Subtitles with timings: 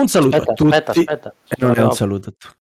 [0.00, 0.70] Un saluto Aspetta, a tutti.
[0.74, 1.34] aspetta, aspetta.
[1.48, 2.56] E non è un saluto a tutti.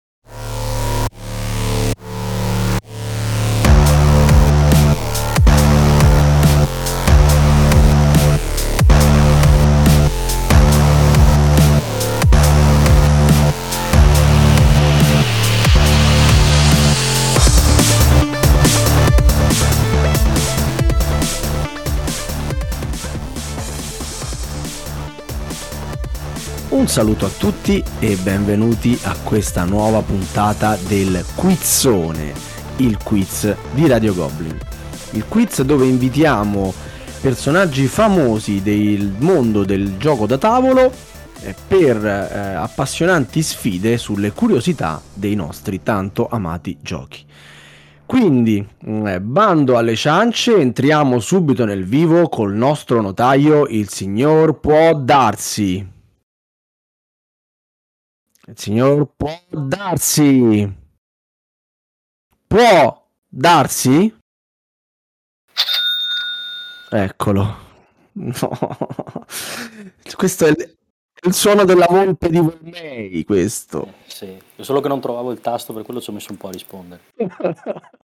[26.83, 32.33] Un saluto a tutti e benvenuti a questa nuova puntata del Quizzone,
[32.75, 34.57] il quiz di Radio Goblin.
[35.11, 36.73] Il quiz dove invitiamo
[37.21, 40.91] personaggi famosi del mondo del gioco da tavolo
[41.43, 47.23] eh, per eh, appassionanti sfide sulle curiosità dei nostri tanto amati giochi.
[48.05, 48.67] Quindi,
[49.05, 55.92] eh, bando alle ciance, entriamo subito nel vivo col nostro notaio, il signor Può Darsi.
[58.45, 60.69] Il signor può darsi.
[62.45, 64.15] Può darsi?
[66.91, 67.55] Eccolo.
[68.13, 68.33] No.
[70.15, 70.77] Questo è il,
[71.21, 73.93] il suono della volpe di Vermei, questo.
[74.05, 76.51] Sì, solo che non trovavo il tasto, per quello ci ho messo un po' a
[76.51, 77.01] rispondere.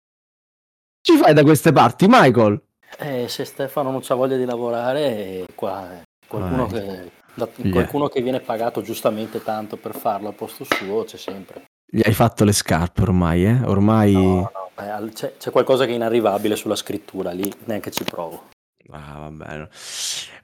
[1.02, 2.62] Ci fai da queste parti, Michael?
[2.98, 6.82] Eh, se Stefano non ha voglia di lavorare, qua eh, qualcuno, Vai.
[6.82, 7.72] che, da- Yeah.
[7.72, 11.64] qualcuno che viene pagato giustamente tanto per farlo a posto suo c'è sempre.
[11.86, 13.60] Gli hai fatto le scarpe ormai, eh?
[13.66, 14.14] Ormai...
[14.14, 18.50] No, no, al- c'è, c'è qualcosa che è inarrivabile sulla scrittura, lì neanche ci provo.
[18.92, 19.68] Ah, vabbè.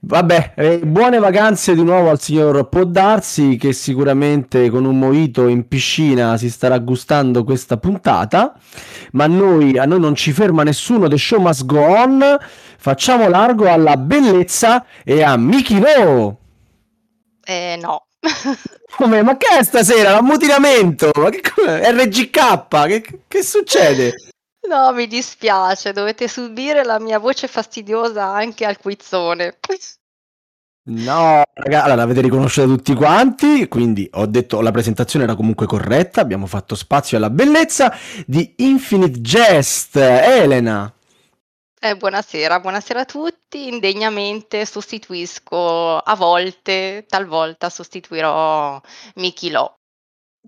[0.01, 5.67] Vabbè, eh, buone vacanze di nuovo al signor Poddarsi che sicuramente con un mojito in
[5.67, 8.53] piscina si starà gustando questa puntata,
[9.11, 12.37] ma noi, a noi non ci ferma nessuno, the show must go on,
[12.77, 16.37] facciamo largo alla bellezza e a Mikino!
[17.49, 18.05] Eh, no.
[18.95, 20.11] Come, ma che è stasera?
[20.11, 21.09] L'ammutinamento?
[21.15, 22.67] Ma che RGK?
[22.67, 24.13] Che, che succede?
[24.67, 29.57] No, mi dispiace, dovete subire la mia voce fastidiosa anche al quizzone.
[30.89, 36.21] No, raga, allora l'avete riconosciuta tutti quanti, quindi ho detto la presentazione era comunque corretta,
[36.21, 37.91] abbiamo fatto spazio alla bellezza
[38.27, 40.93] di Infinite Jest, Elena.
[41.81, 43.67] Eh, buonasera, buonasera a tutti.
[43.69, 48.81] Indegnamente sostituisco a volte, talvolta sostituirò
[49.15, 49.75] Miki Lo.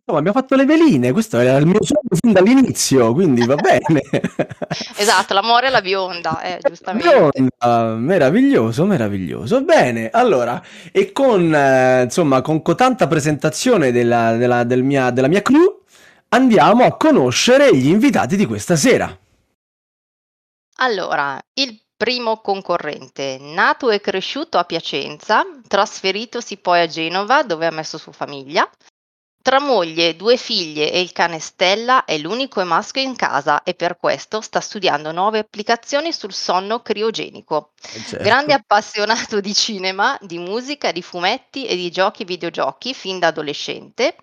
[0.05, 4.01] No, abbiamo fatto le veline, questo era il mio sogno fin dall'inizio, quindi va bene.
[4.97, 7.07] Esatto, l'amore e la bionda, eh, giustamente.
[7.07, 9.63] Bionda, meraviglioso, meraviglioso.
[9.63, 10.61] Bene, allora,
[10.91, 15.81] e con, eh, insomma, con co- tanta presentazione della, della- del mia, della mia crew,
[16.29, 19.17] andiamo a conoscere gli invitati di questa sera.
[20.81, 27.71] Allora, il primo concorrente, nato e cresciuto a Piacenza, trasferitosi poi a Genova dove ha
[27.71, 28.69] messo su famiglia.
[29.41, 33.97] Tra moglie, due figlie e il cane Stella è l'unico maschio in casa e per
[33.97, 37.71] questo sta studiando nuove applicazioni sul sonno criogenico.
[37.79, 38.23] Certo.
[38.23, 44.15] Grande appassionato di cinema, di musica, di fumetti e di giochi videogiochi fin da adolescente,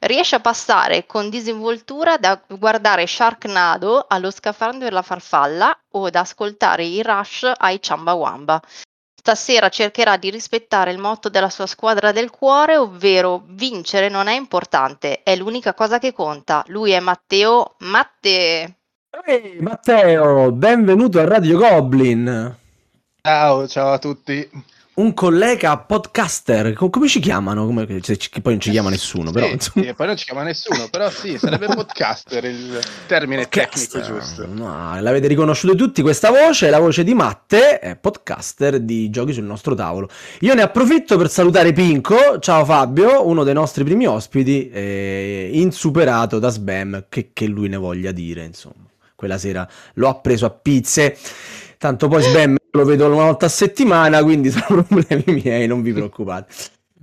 [0.00, 6.84] riesce a passare con disinvoltura da guardare Sharknado allo scafandro della farfalla o da ascoltare
[6.84, 8.60] i Rush ai Chumbawamba.
[9.26, 14.36] Stasera cercherà di rispettare il motto della sua squadra del cuore, ovvero vincere non è
[14.36, 16.62] importante, è l'unica cosa che conta.
[16.68, 18.76] Lui è Matteo Matte.
[19.26, 22.56] Ehi, Matteo, benvenuto a Radio Goblin.
[23.20, 24.48] Ciao, ciao a tutti.
[24.96, 27.66] Un collega podcaster, co- come ci chiamano?
[27.66, 28.00] Come- che
[28.40, 31.36] poi non ci chiama nessuno, però Sì, sì, poi non ci chiama nessuno, però sì,
[31.36, 34.02] sarebbe podcaster il termine tecnico Podcaster.
[34.02, 34.46] giusto.
[34.46, 39.34] No, l'avete riconosciuto tutti questa voce, è la voce di Matte, è podcaster di giochi
[39.34, 40.08] sul nostro tavolo.
[40.40, 46.38] Io ne approfitto per salutare Pinco, ciao Fabio, uno dei nostri primi ospiti, eh, insuperato
[46.38, 48.84] da Sbam, che, che lui ne voglia dire, insomma.
[49.14, 51.16] Quella sera l'ho appreso a pizze,
[51.78, 55.92] tanto poi Sbam lo vedo una volta a settimana, quindi sono problemi miei, non vi
[55.92, 56.54] preoccupate.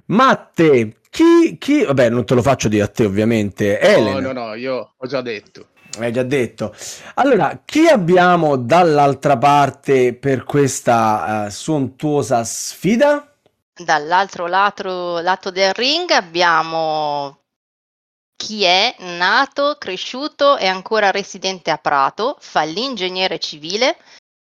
[0.06, 1.84] Matte, chi, chi...
[1.84, 4.20] Vabbè, non te lo faccio dire a te ovviamente, Elena.
[4.20, 5.68] No, no, no, io ho già detto.
[6.00, 6.74] Hai già detto.
[7.16, 13.32] Allora, chi abbiamo dall'altra parte per questa eh, sontuosa sfida?
[13.76, 17.44] Dall'altro lato, lato del ring abbiamo
[18.36, 23.98] chi è nato, cresciuto e ancora residente a Prato, fa l'ingegnere civile,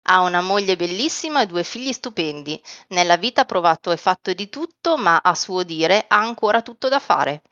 [0.08, 2.61] ha una moglie bellissima e due figli stupendi.
[2.88, 6.88] Nella vita ha provato e fatto di tutto, ma a suo dire ha ancora tutto
[6.88, 7.43] da fare.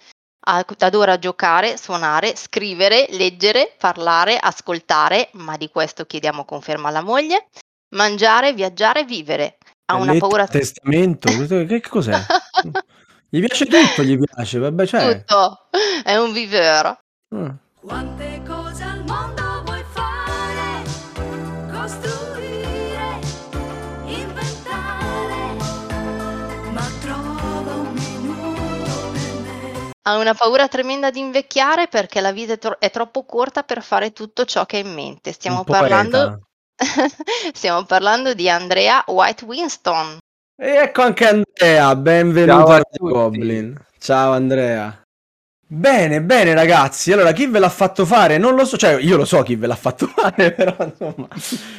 [0.47, 7.49] A- Adora giocare, suonare, scrivere, leggere, parlare, ascoltare, ma di questo chiediamo conferma alla moglie,
[7.95, 9.59] mangiare, viaggiare, vivere.
[9.91, 12.19] Ha una Letto, paura testamento, questo- che cos'è?
[13.31, 15.19] Gli piace tutto, gli piace, vabbè, cioè.
[15.25, 15.69] Tutto.
[16.03, 16.99] È un vivero.
[17.35, 17.49] Mm.
[17.81, 18.18] Quante
[30.03, 33.83] Ha una paura tremenda di invecchiare perché la vita è, tro- è troppo corta per
[33.83, 35.33] fare tutto ciò che ha in mente.
[35.33, 36.41] Stiamo Un parlando,
[37.53, 40.19] stiamo parlando di Andrea White Winston.
[40.61, 42.83] E ecco anche Andrea, benvenuto Ciao a a.
[42.99, 43.79] Goblin.
[43.99, 45.03] Ciao Andrea.
[45.71, 48.39] Bene, bene ragazzi, allora chi ve l'ha fatto fare?
[48.39, 51.29] Non lo so, cioè io lo so chi ve l'ha fatto fare, però insomma,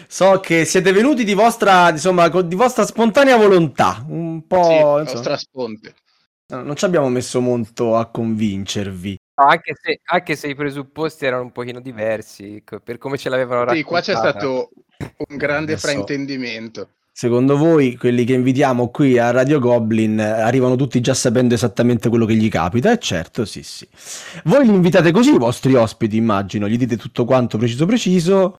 [0.07, 5.03] so che siete venuti di vostra, insomma, di vostra spontanea volontà, un po', Sì, insomma,
[5.03, 5.95] nostra sponte.
[6.49, 9.17] Non ci abbiamo messo molto a convincervi.
[9.35, 13.83] Anche, se, anche se i presupposti erano un pochino diversi per come ce l'avevano Sì,
[13.83, 14.39] qua c'è raccontata.
[14.39, 14.69] stato
[15.29, 16.89] un grande Adesso- fraintendimento.
[17.11, 22.07] Secondo voi, quelli che invitiamo qui a Radio Goblin, eh, arrivano tutti già sapendo esattamente
[22.07, 22.91] quello che gli capita?
[22.93, 23.85] E certo, sì, sì.
[24.45, 28.55] Voi li invitate così i vostri ospiti, immagino, gli dite tutto quanto preciso preciso.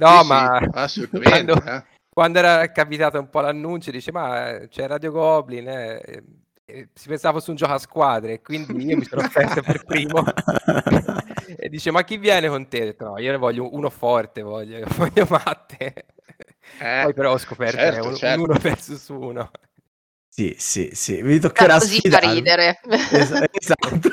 [0.00, 1.52] No, Sì, sì, ma assolutamente.
[1.52, 1.84] quando, eh.
[2.12, 6.24] quando era capitato un po' l'annuncio, dice ma eh, c'è Radio Goblin, eh,
[6.66, 10.24] si pensava fosse un gioco a squadre, quindi io mi sono offerto per primo.
[11.58, 12.82] e dice ma chi viene con te?
[12.82, 16.06] Ho detto, no, io ne voglio uno forte, voglio, voglio matte.
[16.78, 18.42] Eh, Poi però ho scoperto che certo, è un, un certo.
[18.42, 19.50] uno versus uno.
[20.28, 22.34] Sì, sì, sì, vi toccherà Così fa sfidare.
[22.34, 22.80] ridere.
[23.12, 24.08] Es- esatto.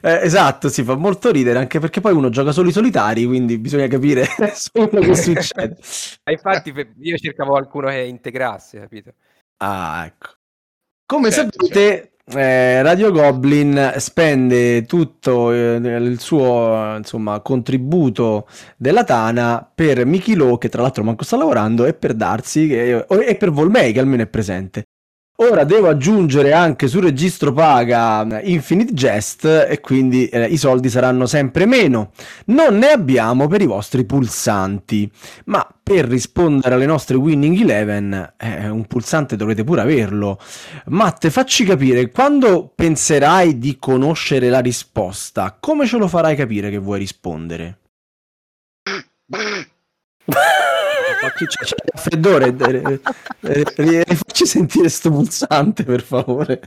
[0.00, 3.58] Eh, esatto, si fa molto ridere anche perché poi uno gioca solo i solitari, quindi
[3.58, 5.76] bisogna capire solo che succede.
[6.30, 9.12] Infatti io cercavo qualcuno che integrasse, capito?
[9.60, 10.37] Ah, ecco.
[11.10, 18.46] Come Certo, sapete, eh, Radio Goblin spende tutto eh, il suo insomma, contributo
[18.76, 23.36] della Tana per Mikilo, che tra l'altro manco sta lavorando, e per Darsi, che- e
[23.36, 24.82] per Volmei, che almeno è presente.
[25.40, 31.26] Ora devo aggiungere anche sul registro paga Infinite Jest e quindi eh, i soldi saranno
[31.26, 32.10] sempre meno.
[32.46, 35.08] Non ne abbiamo per i vostri pulsanti,
[35.44, 40.40] ma per rispondere alle nostre Winning Eleven eh, un pulsante dovrete pure averlo.
[40.86, 46.78] Matte, facci capire, quando penserai di conoscere la risposta, come ce lo farai capire che
[46.78, 47.78] vuoi rispondere?
[50.24, 50.38] Ma
[51.36, 51.64] chi c'è?
[51.64, 52.56] C'è il raffreddore?
[52.56, 53.00] Eh,
[53.40, 56.60] eh, eh, eh, Facci sentire sto pulsante, per favore.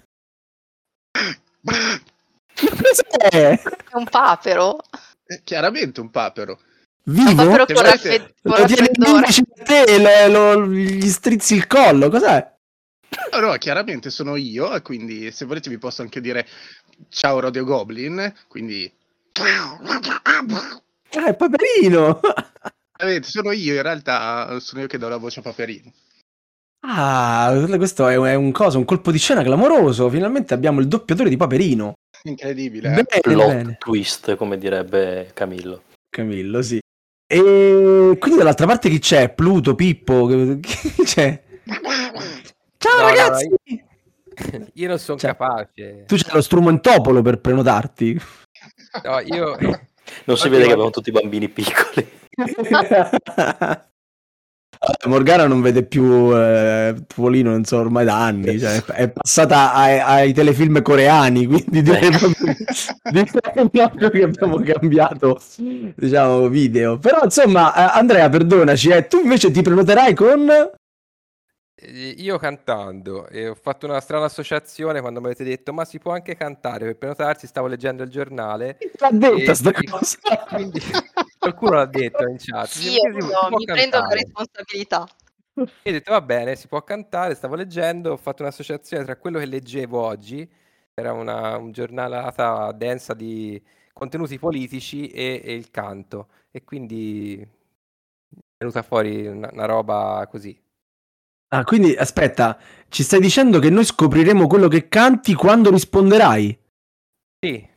[2.54, 3.60] Cos'è?
[3.60, 3.62] È
[3.94, 4.78] un papero.
[5.24, 6.60] È chiaramente un papero.
[7.04, 7.36] Un Vivo?
[7.36, 9.12] papero Se con, volete- raffreddore.
[9.12, 12.50] l'indice a te e lo- lo- gli strizzi il collo, cos'è?
[13.34, 16.48] No, no, chiaramente sono io, e quindi se volete vi posso anche dire
[17.10, 18.90] ciao Radio Goblin, quindi...
[19.34, 19.78] Ah,
[21.26, 22.20] è Paperino!
[23.02, 25.92] Avete, sono io, in realtà sono io che do la voce a Paperino.
[26.84, 30.10] Ah, questo è un, è un coso, un colpo di scena clamoroso.
[30.10, 31.94] Finalmente abbiamo il doppiatore di Paperino.
[32.24, 32.94] Incredibile, eh?
[32.94, 33.78] Bene, Plot bene.
[33.80, 35.84] twist, come direbbe Camillo.
[36.10, 36.80] Camillo, sì.
[37.28, 39.34] E quindi dall'altra parte chi c'è?
[39.34, 40.28] Pluto, Pippo,
[40.60, 41.42] chi c'è?
[42.78, 43.50] Ciao No, no, ragazzi!
[44.74, 46.04] Io non sono Cioè, capace.
[46.08, 48.20] Tu c'hai lo strumentopolo per prenotarti.
[49.04, 49.56] No, io...
[50.26, 52.20] Non si vede che abbiamo tutti bambini piccoli.
[55.06, 60.00] Morgana non vede più eh, Tuolino, non so, ormai da anni, cioè, è passata ai,
[60.00, 62.56] ai telefilm coreani, quindi direi proprio,
[63.12, 63.26] direi
[64.12, 65.40] che abbiamo cambiato,
[65.96, 66.98] diciamo, video.
[66.98, 70.50] Però, insomma, eh, Andrea, perdonaci, eh, tu invece ti prenoterai con...
[71.76, 76.00] Eh, Io cantando, e ho fatto una strana associazione quando mi avete detto ma si
[76.00, 76.86] può anche cantare?
[76.86, 78.80] Per prenotarsi, stavo leggendo il giornale.
[78.98, 80.18] L'ha detta e- sta cosa.
[80.50, 80.82] quindi
[81.42, 82.68] qualcuno l'ha detto in chat.
[82.68, 84.22] si- Io no, mi prendo la cantare.
[84.22, 85.08] responsabilità.
[85.54, 89.40] E ho detto va bene, si può cantare, stavo leggendo, ho fatto un'associazione tra quello
[89.40, 90.48] che leggevo oggi,
[90.94, 97.48] era una un giornalata densa di contenuti politici e, e il canto e quindi è
[98.60, 100.58] venuta fuori una, una roba così.
[101.54, 102.58] Ah, quindi aspetta,
[102.88, 106.60] ci stai dicendo che noi scopriremo quello che canti quando risponderai?
[107.44, 107.68] Sì,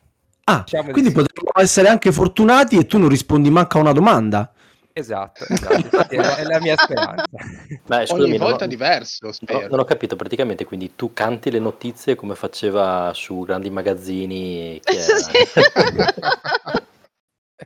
[0.47, 1.15] Ah, Diciamo di quindi sì.
[1.15, 4.51] potremmo essere anche fortunati e tu non rispondi manco a una domanda.
[4.93, 7.25] esatto, esatto, è, è la mia speranza.
[7.87, 9.67] Ma scusami, Ogni non ho- volta diverso, no, spero.
[9.67, 14.79] non ho capito praticamente, quindi tu canti le notizie come faceva su grandi magazzini.
[14.83, 16.13] Che era-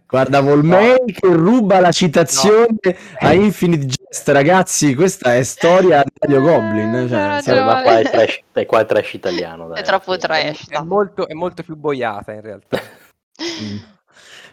[0.06, 2.78] Guarda Volmei che ruba la citazione
[3.20, 7.08] a Infinite Jest, ragazzi, questa è storia di Radio Goblin.
[7.10, 9.68] Cioè, Sì, ma qua è trash, è qua è trash italiano.
[9.68, 10.70] Dai, È troppo trash.
[10.70, 12.80] È molto, è molto più boiata in realtà.
[13.42, 13.78] mm.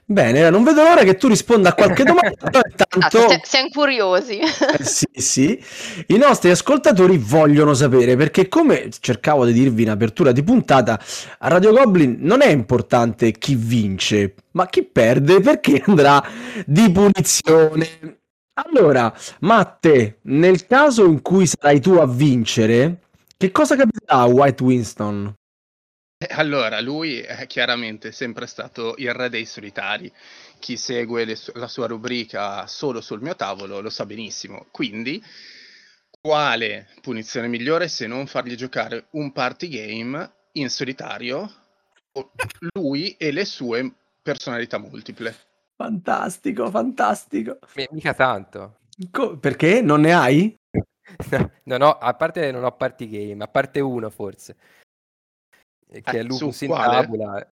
[0.08, 2.30] Bene, non vedo l'ora che tu risponda a qualche domanda.
[2.94, 4.38] intanto, Ah, siamo curiosi.
[4.38, 5.64] Eh, sì, sì,
[6.08, 11.00] i nostri ascoltatori vogliono sapere perché, come cercavo di dirvi in apertura di puntata,
[11.38, 16.22] a Radio Goblin non è importante chi vince, ma chi perde perché andrà
[16.64, 18.20] di punizione.
[18.54, 23.00] Allora, Matte, nel caso in cui sarai tu a vincere,
[23.36, 25.34] che cosa capiterà a White Winston?
[26.18, 30.10] Eh, Allora, lui è chiaramente sempre stato il re dei solitari.
[30.58, 34.66] Chi segue le su- la sua rubrica solo sul mio tavolo lo sa benissimo.
[34.70, 35.22] Quindi,
[36.20, 41.50] quale punizione migliore se non fargli giocare un party game in solitario,
[42.12, 42.30] o
[42.74, 43.92] lui e le sue
[44.22, 45.34] personalità multiple?
[45.76, 47.58] Fantastico, fantastico.
[47.76, 48.78] Mi- Mica tanto.
[49.10, 49.80] Co- perché?
[49.82, 50.56] Non ne hai?
[51.64, 54.56] No, no, a parte non ho party game, a parte uno forse.
[55.98, 57.50] Eh, Che Eh, è Lupus su in tabula.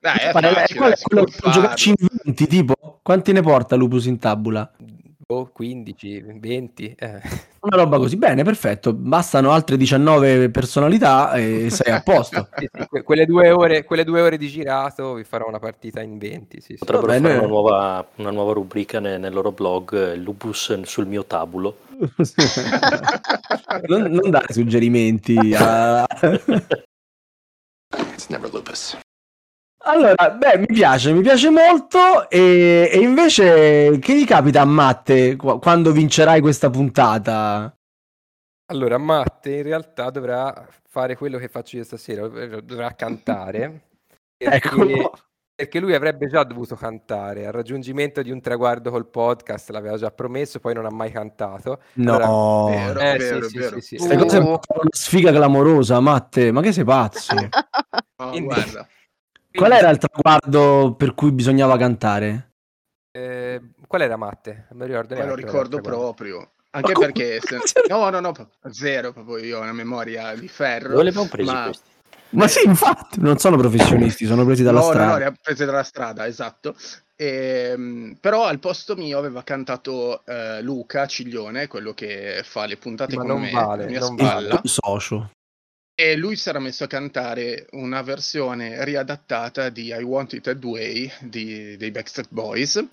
[0.00, 3.00] Dai, è Qual è- facile, qual è si quello può giocarci in 20, tipo?
[3.02, 4.70] Quanti ne porta Lupus in tabula?
[5.30, 6.94] Boh, 15, 20.
[6.96, 7.20] eh.
[7.60, 8.94] Una roba così, bene, perfetto.
[8.94, 12.48] Bastano altre 19 personalità e sei a posto.
[12.56, 16.00] Sì, sì, que- quelle, due ore, quelle due ore di girato vi farò una partita
[16.00, 16.60] in 20.
[16.60, 16.84] Sì, sì.
[16.84, 21.24] Potrebbero fare una nuova, una nuova rubrica ne- nel, loro blog, eh, Lupus sul mio
[21.26, 21.76] tabulo.
[23.88, 25.36] non, non dare suggerimenti.
[25.58, 26.06] a-.
[29.84, 32.28] Allora, beh, mi piace, mi piace molto.
[32.28, 37.74] E, e invece, che gli capita a Matte qu- quando vincerai questa puntata?
[38.70, 42.26] Allora, Matte in realtà dovrà fare quello che faccio io stasera,
[42.60, 43.82] dovrà cantare.
[44.38, 45.12] Perché, Eccolo.
[45.52, 50.12] perché lui avrebbe già dovuto cantare al raggiungimento di un traguardo col podcast, l'aveva già
[50.12, 51.80] promesso, poi non ha mai cantato.
[51.94, 53.00] No, Vero.
[53.00, 53.80] Eh, vero, sì, sì, vero.
[53.80, 53.96] sì, sì.
[53.96, 54.42] queste cose Uh.
[54.42, 56.52] sono una sfiga clamorosa, Matte.
[56.52, 57.34] Ma che sei pazzo?
[58.20, 58.88] Oh, Quindi- guarda.
[59.50, 62.52] Qual era il traguardo per cui bisognava cantare?
[63.10, 64.66] Eh, qual era Matte?
[64.72, 66.50] Non ricordo Me lo neanche il ricordo proprio.
[66.70, 67.58] Anche come- perché se...
[67.88, 68.32] no, no, no,
[68.70, 70.90] zero, proprio io ho una memoria di ferro.
[70.90, 71.88] Dove li abbiamo presi ma- questi?
[72.30, 75.12] Ma sì, infatti, non sono professionisti, sono presi dalla no, no, strada.
[75.12, 76.76] no, le ha prese dalla strada, esatto.
[77.16, 83.16] Ehm, però al posto mio aveva cantato eh, Luca Ciglione, quello che fa le puntate
[83.16, 84.58] Ma con non me, vale, non spalla.
[84.58, 85.30] tuo socio.
[86.00, 90.62] E lui si era messo a cantare una versione riadattata di I Want It That
[90.64, 92.86] Way di- dei Backstreet Boys,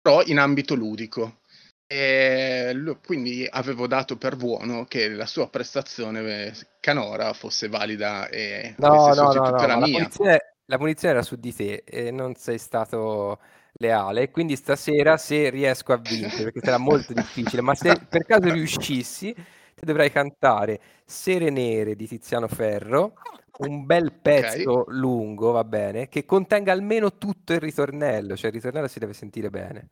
[0.00, 1.40] però in ambito ludico.
[1.88, 2.72] E
[3.04, 9.12] quindi avevo dato per buono che la sua prestazione eh, canora fosse valida e No,
[9.14, 9.98] no, no, no, la mia.
[9.98, 13.40] punizione, la punizione era su di te e non sei stato
[13.78, 14.30] leale.
[14.30, 19.34] Quindi stasera, se riesco a vincere, perché sarà molto difficile, ma se per caso riuscissi,
[19.78, 23.14] ti dovrai cantare Sere Nere di Tiziano Ferro,
[23.58, 28.88] un bel pezzo lungo, va bene, che contenga almeno tutto il ritornello, cioè il ritornello
[28.88, 29.88] si deve sentire bene.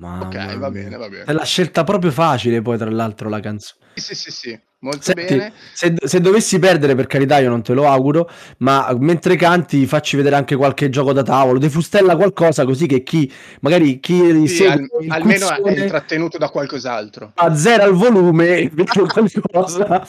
[0.00, 1.24] Mamma Ok, va bene, va bene.
[1.24, 3.80] È la scelta proprio facile, poi, tra l'altro, la canzone.
[3.92, 5.52] Sì, sì, sì, molto Senti, bene.
[5.74, 10.16] se, se dovessi perdere, per carità, io non te lo auguro, ma mentre canti facci
[10.16, 13.30] vedere anche qualche gioco da tavolo, defustella qualcosa così che chi,
[13.60, 17.32] magari chi Sì, segue al- almeno è intrattenuto da qualcos'altro.
[17.34, 18.70] azzera il volume
[19.50, 20.06] qualcosa.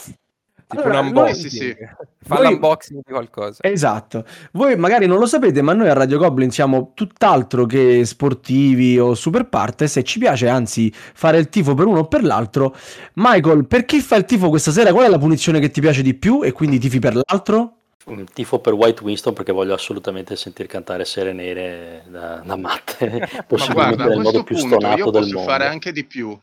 [0.71, 1.49] Tipo Allora, un noi- unboxing.
[1.49, 1.75] sì, sì.
[2.23, 3.57] Fa Voi- l'unboxing di qualcosa.
[3.63, 8.97] Esatto, voi magari non lo sapete, ma noi a Radio Goblin siamo tutt'altro che sportivi
[8.97, 12.75] o super partes e ci piace anzi fare il tifo per uno o per l'altro.
[13.15, 14.91] Michael, per chi fa il tifo questa sera?
[14.93, 17.75] Qual è la punizione che ti piace di più e quindi tifi per l'altro?
[18.05, 23.09] Un tifo per White Winston perché voglio assolutamente sentir cantare Sere Nere da, da Matte,
[23.35, 25.49] Ma possibilmente guarda, a nel modo più punto stonato io del posso mondo.
[25.51, 26.37] fare anche di più.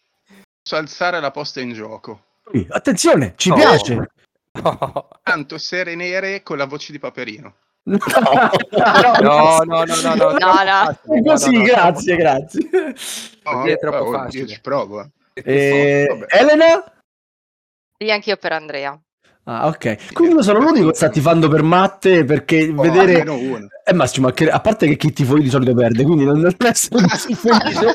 [0.63, 2.21] Posso alzare la posta in gioco.
[2.71, 3.55] Attenzione, ci Oh.
[3.55, 4.11] piace.
[4.53, 7.55] No, Tanto sere nere con la voce di Paperino.
[7.89, 8.01] No,
[9.21, 10.99] no, no, no, no, no, No, no.
[11.05, 12.69] no, Così, no, no, grazie, grazie.
[13.45, 14.43] No, è troppo oh, facile.
[14.43, 15.01] Io ci provo.
[15.35, 15.43] eh.
[15.45, 16.27] Eh.
[16.29, 16.85] Elena?
[17.97, 18.99] Sì, anch'io per Andrea.
[19.51, 20.13] Ah, ok.
[20.13, 23.25] Quindi io sono l'unico che sta tifando per Matte perché Oh, vedere...
[23.83, 26.55] Eh Massimo, che- a parte che chi tifo io di solito perde, quindi non non
[26.59, 27.01] essere
[27.35, 27.93] felice.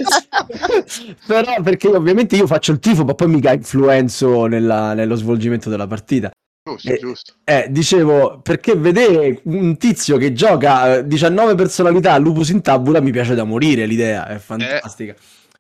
[1.28, 5.86] Però perché ovviamente io faccio il tifo, ma poi mica influenzo nella- nello svolgimento della
[5.86, 6.32] partita.
[6.66, 7.34] Giusto, Eh, giusto.
[7.44, 13.00] Eh, dicevo, perché vedere un tizio che gioca eh, 19 personalità a Lupus in tabula
[13.00, 15.14] mi piace da morire, l'idea è fantastica.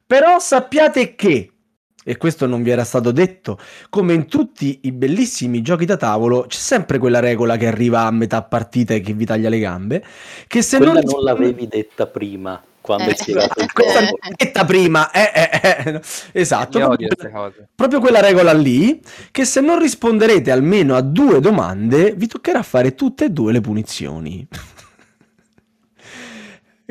[0.07, 1.51] Però sappiate che,
[2.03, 3.57] e questo non vi era stato detto,
[3.89, 8.11] come in tutti i bellissimi giochi da tavolo, c'è sempre quella regola che arriva a
[8.11, 10.03] metà partita e che vi taglia le gambe,
[10.47, 11.01] che se Quella non...
[11.03, 13.09] non l'avevi detta prima, quando Eh.
[13.09, 14.17] hai spiegato il Questa gioco.
[14.21, 15.49] l'ho detta prima, eh, eh,
[15.95, 16.01] eh,
[16.33, 17.69] esatto, Mi proprio, odio queste cose.
[17.75, 22.95] proprio quella regola lì, che se non risponderete almeno a due domande, vi toccherà fare
[22.95, 24.47] tutte e due le punizioni.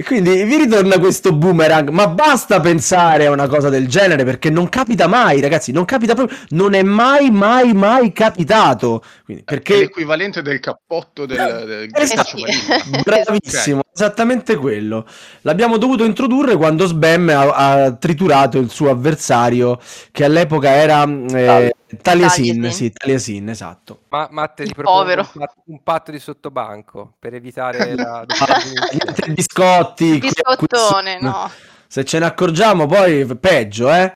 [0.03, 4.51] E quindi vi ritorna questo boomerang, ma basta pensare a una cosa del genere perché
[4.51, 9.05] non capita mai, ragazzi, non capita proprio, non è mai, mai, mai capitato.
[9.25, 12.37] Quindi, È perché l'equivalente del cappotto del, del Esatto.
[12.37, 13.03] ghiaccio marino.
[13.05, 15.07] Bravissimo, esattamente quello.
[15.43, 17.51] L'abbiamo dovuto introdurre quando Sbam ha,
[17.85, 19.79] ha triturato il suo avversario,
[20.11, 22.71] che all'epoca era eh, Taliesin.
[22.71, 24.03] Sì, Taliesin, esatto.
[24.09, 25.21] Ma Matte ti povero.
[25.21, 28.25] un patto, un patto di sottobanco per evitare la
[28.93, 30.19] Niente biscotti.
[30.19, 31.51] Biscottone, no.
[31.87, 34.13] Se ce ne accorgiamo poi peggio, eh.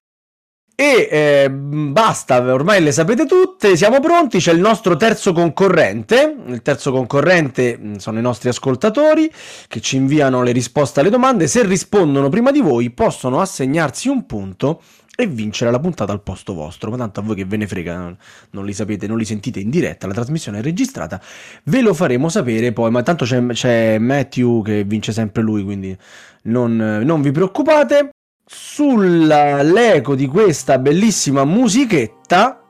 [0.79, 6.61] E eh, basta, ormai le sapete tutte, siamo pronti, c'è il nostro terzo concorrente, il
[6.61, 9.33] terzo concorrente mh, sono i nostri ascoltatori
[9.69, 14.27] che ci inviano le risposte alle domande, se rispondono prima di voi possono assegnarsi un
[14.27, 14.83] punto
[15.17, 18.15] e vincere la puntata al posto vostro, ma tanto a voi che ve ne frega,
[18.51, 21.21] non- li sapete, non li sentite in diretta, la trasmissione è registrata,
[21.65, 25.97] ve lo faremo sapere poi, ma tanto c'è, c'è Matthew che vince sempre lui, quindi
[26.43, 28.11] non, non vi preoccupate.
[28.49, 32.63] Sull'eco di questa bellissima musichetta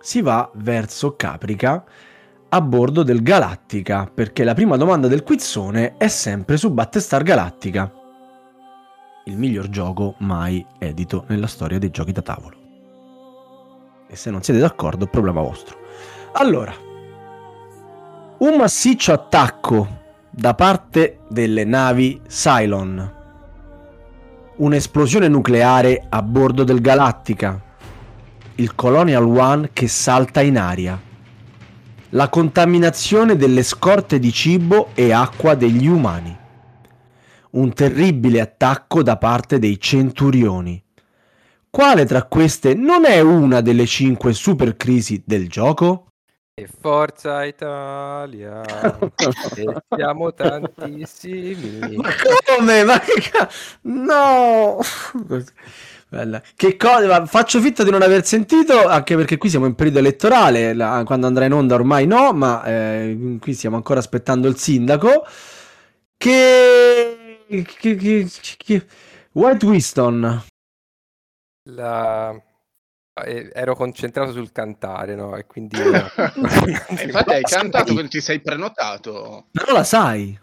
[0.00, 1.84] si va verso Caprica
[2.48, 7.92] a bordo del Galattica, perché la prima domanda del quizzone è sempre su Battestar Galactica,
[9.26, 12.56] il miglior gioco mai edito nella storia dei giochi da tavolo.
[14.06, 15.78] E se non siete d'accordo, problema vostro.
[16.32, 16.74] Allora,
[18.38, 23.12] un massiccio attacco da parte delle navi Cylon.
[24.56, 27.60] Un'esplosione nucleare a bordo del Galattica.
[28.56, 31.00] Il Colonial One che salta in aria.
[32.10, 36.42] La contaminazione delle scorte di cibo e acqua degli umani.
[37.54, 40.82] Un terribile attacco da parte dei Centurioni.
[41.70, 46.08] Quale tra queste non è una delle cinque supercrisi del gioco?
[46.52, 48.62] E Forza Italia,
[49.56, 51.96] e siamo tantissimi.
[51.96, 52.10] Ma
[52.56, 52.84] come?
[52.84, 53.48] Ma che ca-
[53.82, 54.78] No!
[56.08, 56.42] Bella.
[56.54, 57.26] Che cosa?
[57.26, 61.26] Faccio finta di non aver sentito, anche perché qui siamo in periodo elettorale, la- quando
[61.28, 65.24] andrà in onda ormai no, ma eh, qui stiamo ancora aspettando il sindaco.
[66.16, 67.13] Che...
[69.32, 70.42] White Winston.
[71.70, 72.34] La-
[73.24, 75.36] eh, Ero concentrato sul cantare, no?
[75.36, 75.76] E quindi...
[75.80, 79.46] E infatti hai cantato quando ti sei prenotato.
[79.50, 80.38] Però la sai.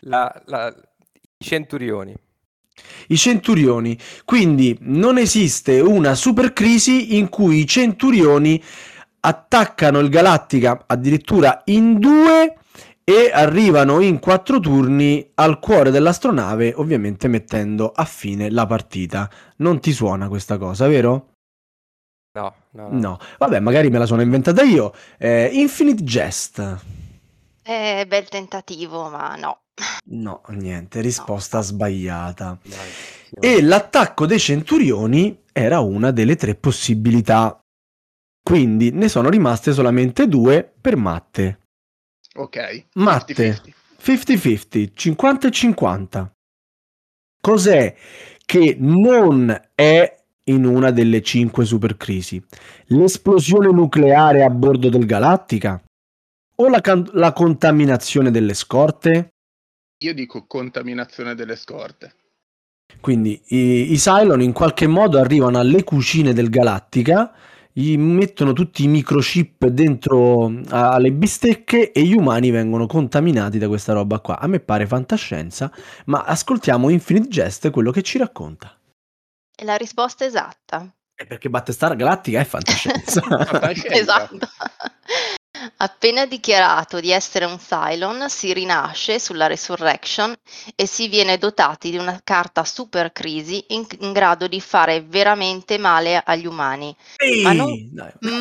[0.00, 0.68] la- la-
[1.38, 2.14] I centurioni.
[3.08, 3.98] I centurioni.
[4.24, 8.62] Quindi non esiste una supercrisi in cui i centurioni
[9.20, 12.58] attaccano il Galattica addirittura in due
[13.04, 19.30] e arrivano in quattro turni al cuore dell'astronave, ovviamente mettendo a fine la partita.
[19.58, 21.32] Non ti suona questa cosa, vero?
[22.36, 22.98] No, no, no.
[22.98, 23.18] No.
[23.38, 24.92] Vabbè, magari me la sono inventata io.
[25.18, 26.76] Eh, Infinite Jest.
[27.62, 29.60] Eh, bel tentativo, ma no.
[30.06, 32.58] No, niente, risposta sbagliata.
[32.62, 32.78] Dai,
[33.28, 37.58] sì, E l'attacco dei centurioni era una delle tre possibilità.
[38.42, 41.60] Quindi ne sono rimaste solamente due per matte.
[42.36, 42.86] Ok.
[42.94, 43.32] Matte.
[43.34, 43.72] 50-50.
[44.00, 46.32] 50-50, 50 e 50.
[47.40, 47.94] Cos'è
[48.44, 52.42] che non è in una delle cinque supercrisi?
[52.86, 55.82] L'esplosione nucleare a bordo del Galattica?
[56.56, 59.28] O la, can- la contaminazione delle scorte?
[60.02, 62.14] Io dico contaminazione delle scorte.
[63.00, 67.32] Quindi i, i Cylon in qualche modo arrivano alle cucine del Galattica,
[67.76, 73.92] gli mettono tutti i microchip dentro alle bistecche e gli umani vengono contaminati da questa
[73.92, 74.38] roba qua.
[74.38, 75.72] A me pare fantascienza,
[76.06, 78.78] ma ascoltiamo Infinite Jest quello che ci racconta.
[79.52, 80.88] È la risposta esatta.
[81.16, 83.20] È perché Battestar Galattica è fantascienza.
[83.44, 83.92] Fantascienza.
[83.92, 84.48] Esatto.
[85.76, 90.34] Appena dichiarato di essere un Cylon, si rinasce sulla Resurrection
[90.74, 95.78] e si viene dotati di una carta super crisi in, in grado di fare veramente
[95.78, 97.78] male agli umani, Ehi, Ma non-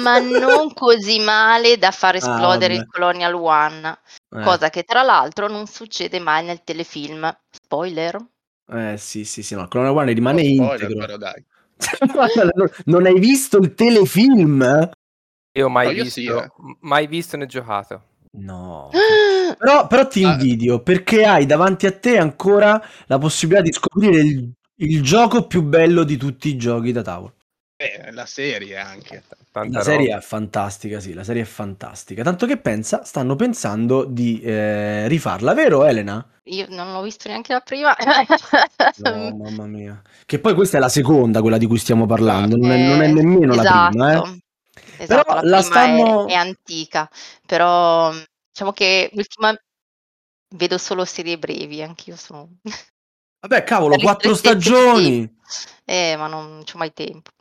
[0.01, 3.99] ma non così male da far esplodere Ah, il Colonial One,
[4.31, 7.35] Eh, cosa che tra l'altro non succede mai nel telefilm.
[7.51, 8.17] Spoiler?
[8.67, 10.97] eh, sì, sì, sì, no, il Colonel One rimane Oh, spoiler, integro.
[10.97, 11.17] però
[12.85, 14.89] non hai visto il telefilm?
[15.55, 16.51] Io mai No, io visto, sì, eh.
[16.81, 18.03] mai visto né giocato.
[18.35, 18.89] No.
[19.57, 20.31] Però, però ti Ah.
[20.33, 25.61] invidio perché hai davanti a te ancora la possibilità di scoprire il, il gioco più
[25.61, 27.35] bello di tutti i giochi da tavolo.
[27.75, 29.23] Eh, la serie anche.
[29.51, 30.17] Tanta La serie roba.
[30.17, 32.23] è fantastica, sì, la serie è fantastica.
[32.23, 36.25] Tanto che pensa, stanno pensando di eh, rifarla, vero Elena?
[36.45, 37.95] Io non l'ho visto neanche la prima.
[38.95, 40.01] No, mamma mia.
[40.25, 43.07] Che poi questa è la seconda, quella di cui stiamo parlando, non è, non è
[43.07, 44.42] Eh, nemmeno la prima, eh.
[44.97, 45.23] Esatto.
[45.23, 47.09] Però la la prima è- stanno- è, antica,
[47.45, 48.11] però
[48.51, 49.55] diciamo che ultima-
[50.55, 52.49] vedo solo serie brevi, anch'io sono...
[53.41, 55.37] Vabbè, cavolo, quattro stagioni.
[55.85, 57.31] Eh, ma non c'ho mai tempo.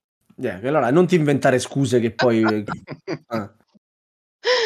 [0.43, 2.43] Eh, allora, non ti inventare scuse che poi...
[3.29, 3.55] ah.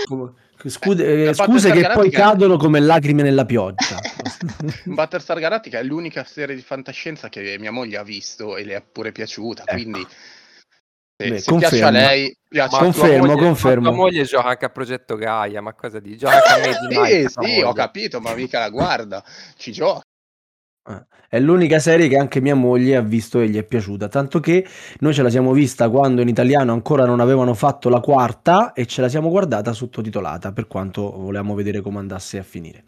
[0.07, 0.33] Come-
[0.67, 3.99] scude- eh, Beh, scuse che poi cadono come lacrime nella pioggia.
[4.85, 8.81] Battlestar Galactica è l'unica serie di fantascienza che mia moglie ha visto e le è
[8.81, 9.73] pure piaciuta, Ecco.
[9.73, 10.07] quindi
[11.17, 11.91] se, Beh, se piace a confermo.
[11.91, 13.89] lei, piace Ma a tua Confermo, moglie- confermo.
[13.89, 16.17] Tua moglie gioca anche a Progetto Gaia, ma cosa di?
[16.17, 19.25] Gioca a Made Sì, sì, ho capito, ma mica la guarda,
[19.57, 20.03] ci gioca.
[21.29, 24.65] È l'unica serie che anche mia moglie ha visto e gli è piaciuta, tanto che
[25.01, 28.87] noi ce la siamo vista quando in italiano ancora non avevano fatto la quarta e
[28.87, 32.85] ce la siamo guardata sottotitolata, per quanto volevamo vedere come andasse a finire.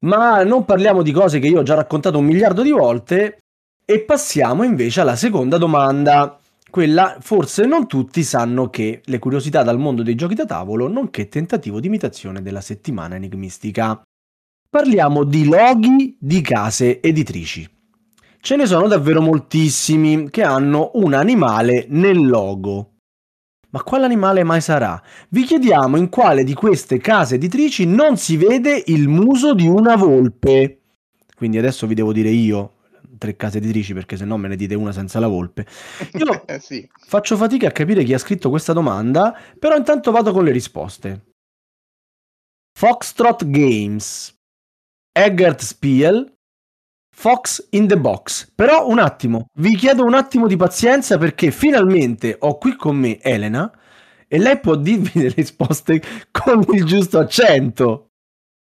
[0.00, 3.38] Ma non parliamo di cose che io ho già raccontato un miliardo di volte
[3.84, 6.38] e passiamo invece alla seconda domanda.
[6.68, 11.28] Quella forse non tutti sanno che le curiosità dal mondo dei giochi da tavolo, nonché
[11.28, 14.02] tentativo di imitazione della settimana enigmistica.
[14.68, 17.66] Parliamo di loghi di case editrici.
[18.40, 22.96] Ce ne sono davvero moltissimi che hanno un animale nel logo.
[23.70, 25.00] Ma quale animale mai sarà?
[25.30, 29.96] Vi chiediamo in quale di queste case editrici non si vede il muso di una
[29.96, 30.80] volpe.
[31.34, 32.75] Quindi adesso vi devo dire io
[33.18, 35.66] tre case editrici perché se no me ne dite una senza la volpe.
[36.14, 36.88] Io Eh, sì.
[37.06, 41.24] faccio fatica a capire chi ha scritto questa domanda, però intanto vado con le risposte.
[42.78, 44.34] Foxtrot Games,
[45.12, 46.34] Eggert Spiel,
[47.14, 48.52] Fox in the Box.
[48.54, 53.18] Però un attimo, vi chiedo un attimo di pazienza perché finalmente ho qui con me
[53.20, 53.72] Elena
[54.28, 58.08] e lei può dirvi le risposte con il giusto accento.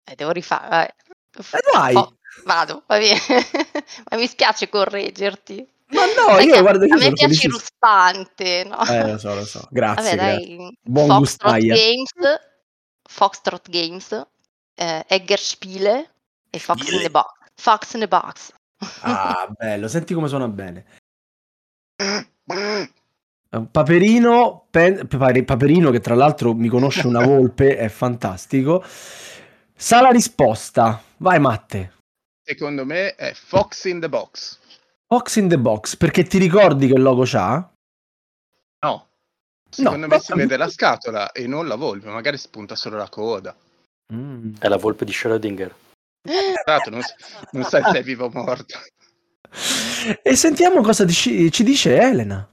[0.09, 0.95] Eh, devo rifare.
[1.37, 1.95] Eh, dai!
[1.95, 2.16] Oh,
[2.47, 3.19] vado, va bene.
[4.09, 5.67] ma mi spiace correggerti.
[5.89, 8.83] Ma no, Perché io guarda, io a me piace ruspante, no?
[8.87, 9.67] Eh, lo so, lo so.
[9.69, 10.55] Grazie, Vabbè, grazie.
[10.57, 10.77] dai.
[10.81, 11.59] Buon Foxtrot.
[11.59, 12.11] Games,
[13.07, 14.27] Foxtrot Games,
[14.75, 16.09] eh, Eggerspiele
[16.49, 17.03] e Fox in Spiele.
[17.03, 17.31] the Box.
[17.55, 18.53] Fox in the Box.
[19.01, 20.85] Ah, bello, senti come suona bene.
[23.71, 28.83] Paperino, Pen- Paperino che tra l'altro mi conosce una volpe, è fantastico.
[29.73, 31.01] Sa la risposta.
[31.17, 31.93] Vai Matte.
[32.49, 34.57] Secondo me è Fox in the Box.
[35.05, 37.69] Fox in the box, perché ti ricordi che logo c'ha?
[38.85, 39.07] No.
[39.69, 40.07] Secondo No.
[40.07, 43.53] me si vede la scatola e non la volpe, magari spunta solo la coda.
[44.13, 44.55] Mm.
[44.59, 45.73] È la volpe di Schrödinger.
[46.21, 47.01] Esatto, non,
[47.51, 48.79] non sai se è vivo o morto.
[50.21, 52.49] E sentiamo cosa dici- ci dice Elena.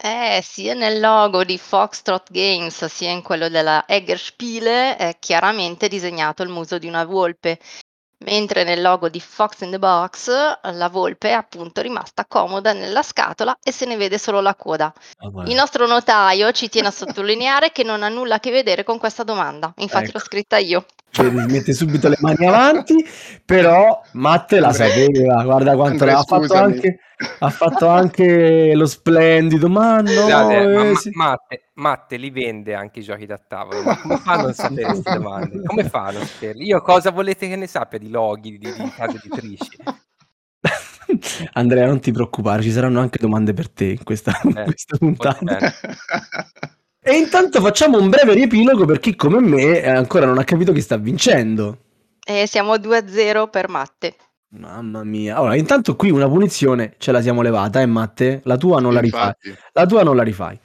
[0.00, 6.42] Eh, sia nel logo di Foxtrot Games sia in quello della Eggerspiele è chiaramente disegnato
[6.42, 7.58] il muso di una volpe,
[8.24, 10.30] mentre nel logo di Fox in the Box
[10.62, 14.92] la volpe è appunto rimasta comoda nella scatola e se ne vede solo la coda.
[15.46, 18.98] Il nostro notaio ci tiene a sottolineare che non ha nulla a che vedere con
[18.98, 20.18] questa domanda, infatti Ecco.
[20.18, 20.84] l'ho scritta io.
[21.10, 22.94] Vedi, mette subito le mani avanti,
[23.44, 26.98] però Matte la sapeva, guarda quanto Andrea, l'ha fatto anche,
[27.40, 31.10] ha fatto anche lo splendido, ma no, Scusate, ma eh, Ma- sì.
[31.12, 34.86] Matte, Matte li vende anche i giochi da tavolo, ma come fa a non sapere
[34.86, 35.62] queste domande?
[35.64, 36.66] Come fa a non saperli?
[36.66, 39.76] Io cosa volete che ne sappia di loghi, di, di case editrici?
[41.54, 44.96] Andrea, non ti preoccupare, ci saranno anche domande per te in questa, in Eh, questa
[44.96, 45.58] puntata.
[47.00, 50.72] E intanto facciamo un breve riepilogo per chi come me eh, ancora non ha capito
[50.72, 51.78] chi sta vincendo.
[52.24, 54.14] E siamo 2-0 per Matte.
[54.50, 55.36] Mamma mia.
[55.36, 58.40] Allora, intanto qui una punizione ce la siamo levata, eh Matte?
[58.44, 59.26] La tua non la rifai.
[59.26, 59.62] Infatti.
[59.72, 60.58] La tua non la rifai.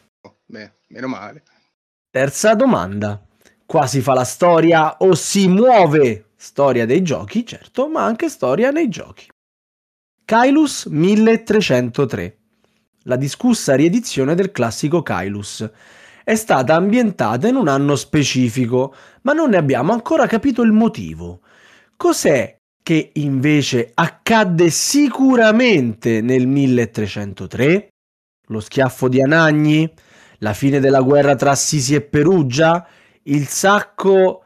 [0.46, 1.44] Beh, meno male.
[2.10, 3.22] Terza domanda.
[3.66, 8.72] Qua si fa la storia o si muove storia dei giochi, certo, ma anche storia
[8.72, 9.28] nei giochi.
[10.24, 12.38] Kailus 1303.
[13.04, 15.70] La discussa riedizione del classico Kailus.
[16.24, 21.42] È stata ambientata in un anno specifico, ma non ne abbiamo ancora capito il motivo.
[21.98, 27.88] Cos'è che invece accadde sicuramente nel 1303?
[28.48, 29.92] Lo schiaffo di Anagni?
[30.40, 32.86] La fine della guerra tra Sisi e Perugia?
[33.24, 34.44] Il sacco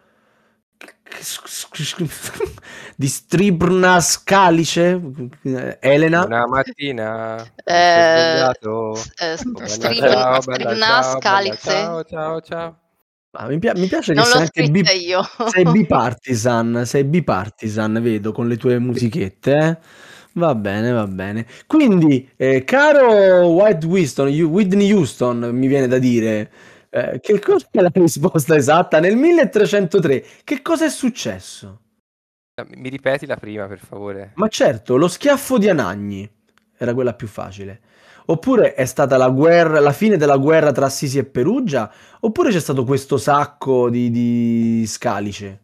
[2.95, 5.01] di Stribna Scalice?
[5.79, 6.25] Elena?
[6.25, 8.51] Una mattina Eh.
[9.17, 11.57] Eh, Stribna Scalice.
[11.57, 12.79] Ciao, ciao, ciao.
[13.39, 15.21] Ah, mi, pia- mi piace che Non sei l'ho anche bi- io.
[15.51, 19.77] sei bipartisan, sei bipartisan, vedo, con le tue musichette, eh?
[20.33, 21.45] Va bene, va bene.
[21.67, 26.51] Quindi, eh, caro White Winston, Whitney Houston, mi viene da dire,
[26.89, 28.99] eh, che cosa è la risposta esatta?
[28.99, 31.81] Nel 1303, che cosa è successo?
[32.75, 34.31] Mi ripeti la prima, per favore?
[34.33, 36.27] Ma certo, lo schiaffo di Anagni
[36.75, 37.81] era quella più facile.
[38.29, 41.89] Oppure è stata la guerra, la fine della guerra tra Assisi e Perugia?
[42.19, 45.61] Oppure c'è stato questo sacco di, di Scalice?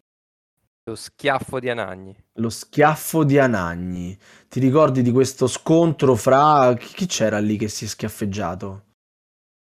[0.84, 2.16] Lo schiaffo di Anagni.
[2.34, 4.18] Lo schiaffo di Anagni.
[4.48, 6.74] Ti ricordi di questo scontro fra...
[6.78, 8.84] Chi c'era lì che si è schiaffeggiato?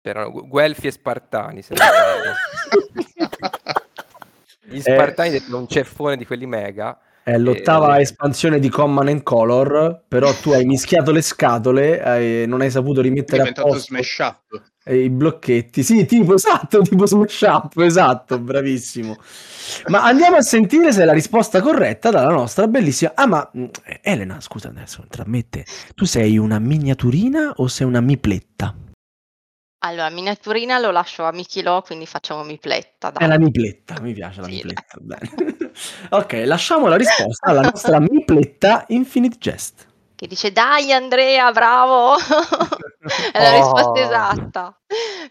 [0.01, 1.61] C'erano Gu- Guelfi e Spartani.
[1.61, 1.75] se.
[4.63, 6.99] Gli Spartani eh, un ceffone di quelli mega.
[7.29, 12.45] È l'ottava Eh, espansione di Command and Color, però tu hai mischiato le scatole e
[12.47, 14.41] non hai saputo rimettere a posto smash up.
[14.85, 15.83] i blocchetti.
[15.83, 19.15] Sì, tipo esatto, tipo smash up, esatto, bravissimo.
[19.89, 23.11] Ma andiamo a sentire se è la risposta corretta dalla nostra bellissima...
[23.13, 23.65] Ah, ma mh,
[24.01, 28.73] Elena, scusa adesso, tra me e te, tu sei una miniaturina o sei una mipletta?
[29.79, 33.13] Allora, miniaturina lo lascio a Michilò, quindi facciamo mipletta.
[33.15, 33.27] È Dai.
[33.27, 34.97] la mipletta, mi piace la Sì, mipletta.
[34.99, 35.29] Bene.
[36.09, 39.87] ok, lasciamo la risposta alla nostra mipletta Infinite Jest.
[40.15, 42.15] Che dice dai Andrea, bravo!
[43.31, 43.95] È la risposta Oh.
[44.03, 44.77] esatta.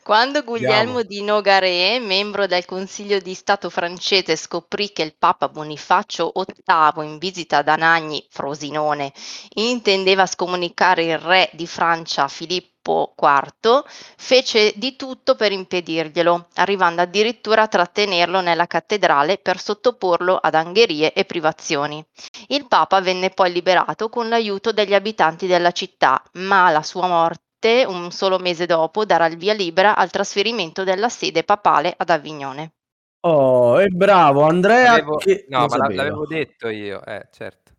[0.02, 1.02] Quando Guglielmo Andiamo.
[1.02, 7.18] di Nogaret, membro del Consiglio di Stato francese, scoprì che il Papa Bonifacio VIII, in
[7.18, 9.12] visita ad Anagni, Frosinone,
[9.56, 13.82] intendeva scomunicare il re di Francia Filippo IV,
[14.16, 21.12] fece di tutto per impedirglielo, arrivando addirittura a trattenerlo nella cattedrale per sottoporlo ad angherie
[21.12, 22.04] e privazioni.
[22.48, 27.84] Il Papa venne poi liberato con l'aiuto degli abitanti della città, ma alla sua morte,
[27.86, 32.72] un solo mese dopo, darà il via libera al trasferimento della sede papale ad Avignone.
[33.20, 37.72] Oh, e bravo Andrea L'avevo- che No, ma la- l'avevo detto io, eh, certo.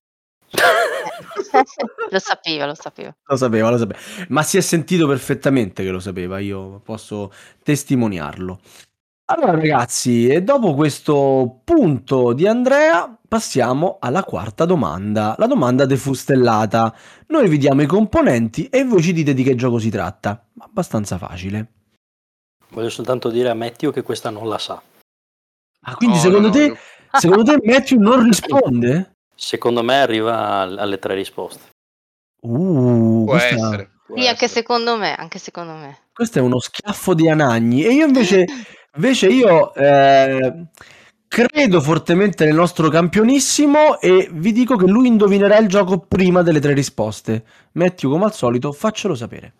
[2.09, 3.15] lo sapeva, lo sapeva.
[3.25, 3.99] Lo sapeva, lo sapeva.
[4.29, 7.31] Ma si è sentito perfettamente che lo sapeva, io posso
[7.63, 8.59] testimoniarlo.
[9.31, 16.95] Allora ragazzi, e dopo questo punto di Andrea, passiamo alla quarta domanda, la domanda defustellata.
[17.27, 20.47] Noi vi diamo i componenti e voi ci dite di che gioco si tratta.
[20.57, 21.73] Abbastanza facile.
[22.71, 24.81] Voglio soltanto dire a Matthew che questa non la sa.
[25.81, 26.77] Ah, quindi No, secondo no, te, io-
[27.11, 29.11] secondo te Matthew non risponde?
[29.39, 31.69] Secondo me arriva al- alle tre risposte.
[32.41, 33.91] Uh, Può questa, essere.
[34.05, 35.97] può Sì, anche secondo me, anche secondo me.
[36.13, 37.83] questo è uno schiaffo di Anagni.
[37.85, 38.45] E io invece
[38.95, 40.65] Invece io eh,
[41.27, 46.59] credo fortemente nel nostro campionissimo e vi dico che lui indovinerà il gioco prima delle
[46.59, 47.45] tre risposte.
[47.73, 49.53] Matthew, come al solito, faccelo sapere.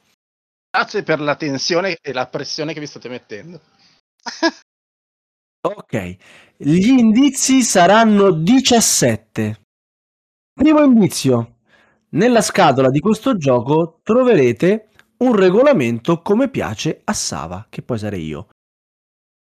[0.72, 3.62] Grazie per la tensione e la pressione che vi state mettendo.
[5.62, 6.16] Ok,
[6.56, 9.60] gli indizi saranno 17.
[10.60, 11.60] Primo indizio.
[12.10, 18.26] Nella scatola di questo gioco troverete un regolamento come piace a Sava, che poi sarei
[18.26, 18.50] io.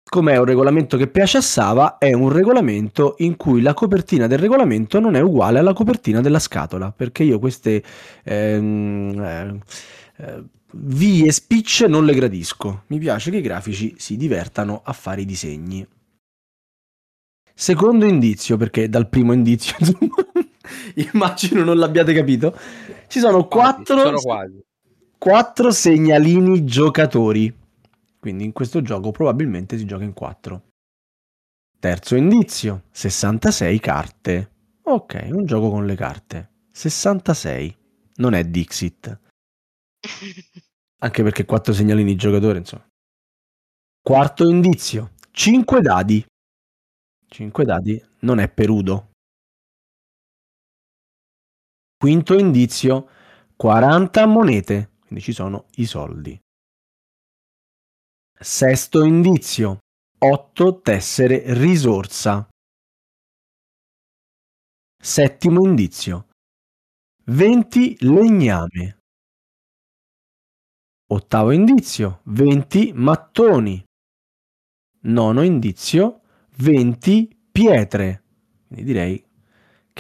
[0.09, 1.99] Com'è un regolamento che piace a Sava?
[1.99, 6.39] È un regolamento in cui la copertina del regolamento non è uguale alla copertina della
[6.39, 7.83] scatola, perché io queste
[8.23, 9.59] ehm, eh,
[10.19, 10.45] eh,
[10.75, 12.85] vie speech non le gradisco.
[12.87, 15.85] Mi piace che i grafici si divertano a fare i disegni.
[17.53, 19.75] Secondo indizio, perché dal primo indizio,
[21.13, 22.57] immagino non l'abbiate capito,
[23.09, 24.21] ci sono Quasi, quattro,
[25.19, 27.57] quattro segnalini giocatori.
[28.19, 30.69] Quindi in questo gioco probabilmente si gioca in quattro.
[31.79, 34.51] Terzo indizio, 66 carte.
[34.83, 36.51] Ok, un gioco con le carte.
[36.73, 37.77] 66.
[38.17, 39.19] Non è Dixit.
[41.03, 42.87] Anche perché quattro segnalini giocatori, insomma.
[44.03, 46.25] Quarto indizio, 5 dadi.
[47.29, 49.10] 5 dadi non è Perudo.
[52.03, 53.11] Quinto indizio,
[53.57, 56.41] 40 monete, quindi ci sono i soldi.
[58.41, 59.81] Sesto indizio,
[60.19, 62.49] 8 tessere risorsa.
[64.99, 66.29] Settimo indizio,
[67.27, 69.01] 20 legname.
[71.13, 73.85] Ottavo indizio, 20 mattoni.
[75.03, 76.23] Nono indizio,
[76.57, 78.23] 20 pietre.
[78.69, 79.30] Quindi direi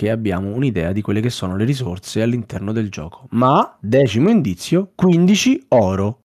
[0.01, 3.27] che abbiamo un'idea di quelle che sono le risorse all'interno del gioco.
[3.33, 6.21] Ma, decimo indizio, 15 oro.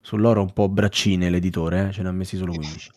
[0.00, 1.92] Sull'oro un po' braccine l'editore, eh?
[1.92, 2.90] ce ne ha messi solo 15.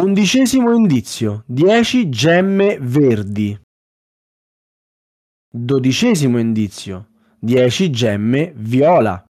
[0.00, 3.56] Undicesimo indizio, 10 gemme verdi.
[5.48, 9.24] Dodicesimo indizio, 10 gemme viola.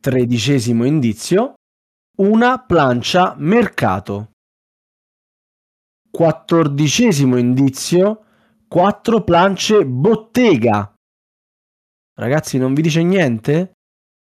[0.00, 1.54] Tredicesimo indizio,
[2.18, 4.33] una plancia mercato.
[6.14, 8.22] Quattordicesimo indizio,
[8.68, 10.94] quattro plance bottega.
[12.16, 13.72] Ragazzi, non vi dice niente?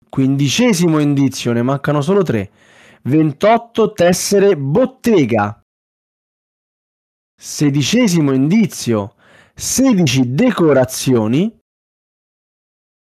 [0.08, 2.50] Quindicesimo indizio, ne mancano solo tre.
[3.02, 5.60] 28 tessere bottega.
[7.38, 9.14] Sedicesimo indizio,
[9.54, 11.54] 16 decorazioni.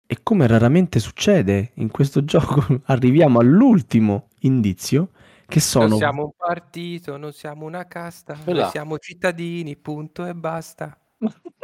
[0.05, 5.11] E come raramente succede in questo gioco, arriviamo all'ultimo indizio,
[5.51, 5.87] Che sono?
[5.87, 10.97] Non siamo un partito, non siamo una casta, noi siamo cittadini, punto e basta.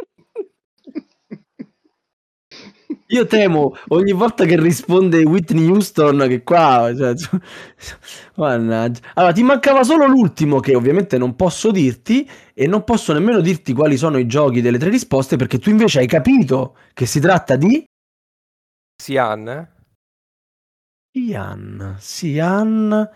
[3.09, 6.93] Io temo ogni volta che risponde Whitney Houston che qua...
[6.93, 7.13] cioè,
[8.35, 8.99] mannaggia.
[9.13, 13.71] Allora, ti mancava solo l'ultimo che ovviamente non posso dirti e non posso nemmeno dirti
[13.71, 17.55] quali sono i giochi delle tre risposte perché tu invece hai capito che si tratta
[17.55, 17.85] di...
[19.01, 19.75] Sian?
[21.13, 21.95] Sian.
[21.99, 23.09] Sian...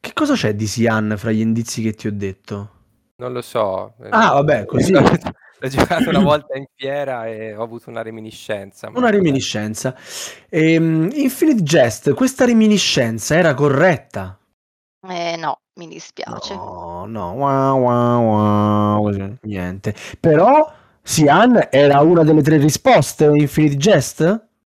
[0.00, 2.70] Che cosa c'è di Sian fra gli indizi che ti ho detto?
[3.16, 3.94] Non lo so.
[4.10, 4.92] Ah, vabbè, così.
[5.60, 8.88] L'ho giocato una volta in fiera e ho avuto una reminiscenza.
[8.90, 9.96] ma Una reminiscenza.
[10.48, 14.38] Ehm, Infinite Jest, questa reminiscenza era corretta?
[15.08, 16.54] Eh, no, mi dispiace.
[16.54, 19.94] No, no, wow, wow, wow, niente.
[20.20, 24.20] Però Sian era una delle tre risposte Infinite Jest?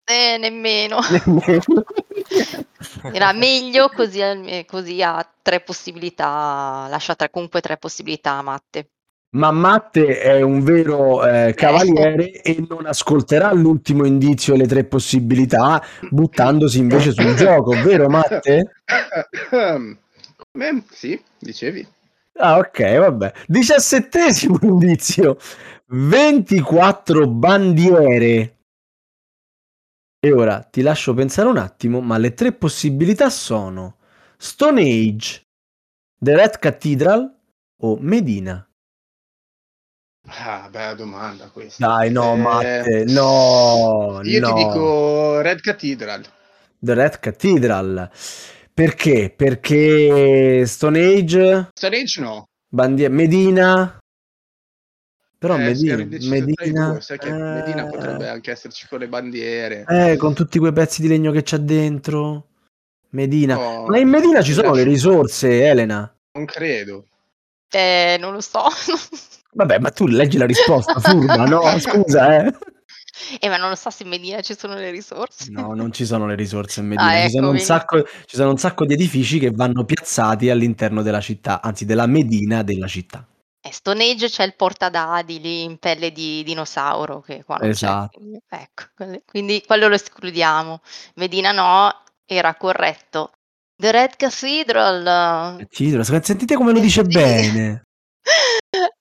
[0.04, 0.98] Eh, nemmeno.
[3.12, 4.20] Era meglio così,
[4.66, 8.88] così ha tre possibilità, lascia tre- comunque tre possibilità a Matte.
[9.35, 14.85] Ma Matte è un vero eh, cavaliere e non ascolterà l'ultimo indizio e le tre
[14.85, 18.83] possibilità, buttandosi invece sul gioco, vero Matte?
[19.51, 20.85] Come?
[20.88, 21.85] Sì, dicevi.
[22.37, 23.33] Ah, ok, vabbè.
[23.47, 25.37] Diciassettesimo indizio.
[25.87, 28.53] 24 bandiere.
[30.24, 33.96] E ora ti lascio pensare un attimo, ma le tre possibilità sono
[34.38, 35.42] Stone Age,
[36.18, 37.30] The Red Cathedral
[37.82, 38.66] o Medina.
[40.26, 41.87] Ah, bella domanda questa.
[41.87, 44.46] Dai, no, Eh, Matte, no, Io no.
[44.54, 46.24] ti dico Red Cathedral.
[46.78, 48.10] The Red Cathedral.
[48.72, 49.30] Perché?
[49.37, 52.44] Perché Stone Age, Stone Age no.
[52.66, 53.98] bandiere, Medina.
[55.44, 59.85] Però Eh, Medina, Medina, sai che Medina eh, potrebbe anche esserci con le bandiere.
[59.87, 62.46] Eh, con tutti quei pezzi di legno che c'ha dentro.
[63.11, 63.59] Medina.
[63.59, 66.11] Oh, Ma in Medina ci sono le risorse, Elena.
[66.33, 67.04] Non credo.
[67.70, 68.62] Eh, non lo so.
[69.52, 71.61] Vabbè, ma tu leggi la risposta, furba, no?
[71.78, 72.54] Scusa, eh.
[73.38, 75.50] Eh, ma non lo so se in Medina ci sono le risorse.
[75.50, 77.07] No, non ci sono le risorse in Medina.
[77.07, 81.20] Ah, ci, sono sacco, ci sono un sacco di edifici che vanno piazzati all'interno della
[81.20, 83.28] città, anzi della Medina della città.
[83.66, 87.87] Eh, Stone Age c'è il portadadi lì in pelle di dinosauro che qua non c'è,
[87.87, 88.18] Esatto.
[88.18, 88.85] quindi- Ecco,
[89.24, 90.83] quindi quello lo escludiamo.
[91.14, 93.33] Medina no, era corretto.
[93.77, 97.09] The Red Cathedral, Titolo, sentite come lo dice Sì.
[97.09, 97.85] bene.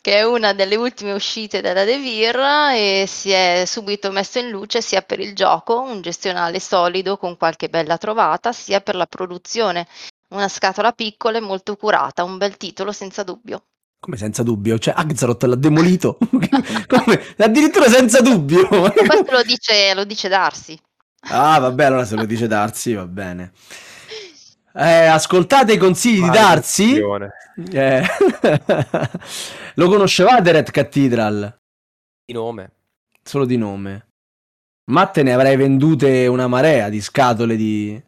[0.00, 2.36] che è una delle ultime uscite della De Vir
[2.74, 7.36] e si è subito messo in luce sia per il gioco, un gestionale solido con
[7.36, 9.86] qualche bella trovata, sia per la produzione.
[10.28, 13.64] Una scatola piccola e molto curata, un bel titolo senza dubbio.
[13.98, 16.18] Come senza dubbio, cioè Axaroth l'ha demolito.
[16.86, 17.22] come?
[17.38, 18.68] Addirittura senza dubbio.
[18.68, 20.78] Questo lo dice, lo dice Darsi.
[21.28, 23.52] ah, vabbè, allora se lo dice Darsi, va bene.
[24.78, 27.00] Eh, ascoltate i consigli di Darsi.
[27.72, 28.02] Eh,
[29.74, 31.60] lo conoscevate Red Cathedral?
[32.24, 32.72] Di nome.
[33.22, 34.08] Solo di nome.
[34.90, 38.00] Ma te ne avrai vendute una marea di scatole di...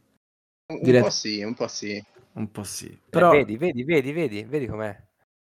[0.70, 2.04] Un, Direi- po' sì, un po' sì.
[2.34, 2.88] Un po' sì.
[3.08, 3.30] Però...
[3.30, 4.94] Però, vedi, vedi, vedi, vedi, vedi com'è.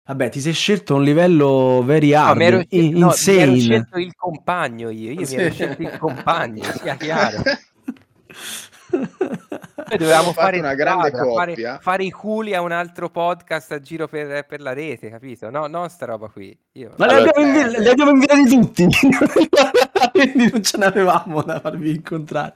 [0.07, 3.41] vabbè, ti sei scelto un livello very No, hard, mi ero, in- no, mi insane.
[3.41, 5.35] ero scelto il compagno io, io Sì.
[5.37, 7.41] mi ero scelto il compagno, sia chiaro.
[8.91, 11.79] Noi dovevamo fare una grande squadra, fare, coppia.
[11.79, 15.49] fare i culi a un altro podcast a giro per, per la rete, capito?
[15.49, 16.57] No, non sta roba qui.
[16.73, 16.93] Io...
[16.97, 18.87] Ma li, Allora, abbiamo invi- eh, abbiamo invitati tutti,
[20.11, 22.55] quindi non ce n'avevamo da farvi incontrare.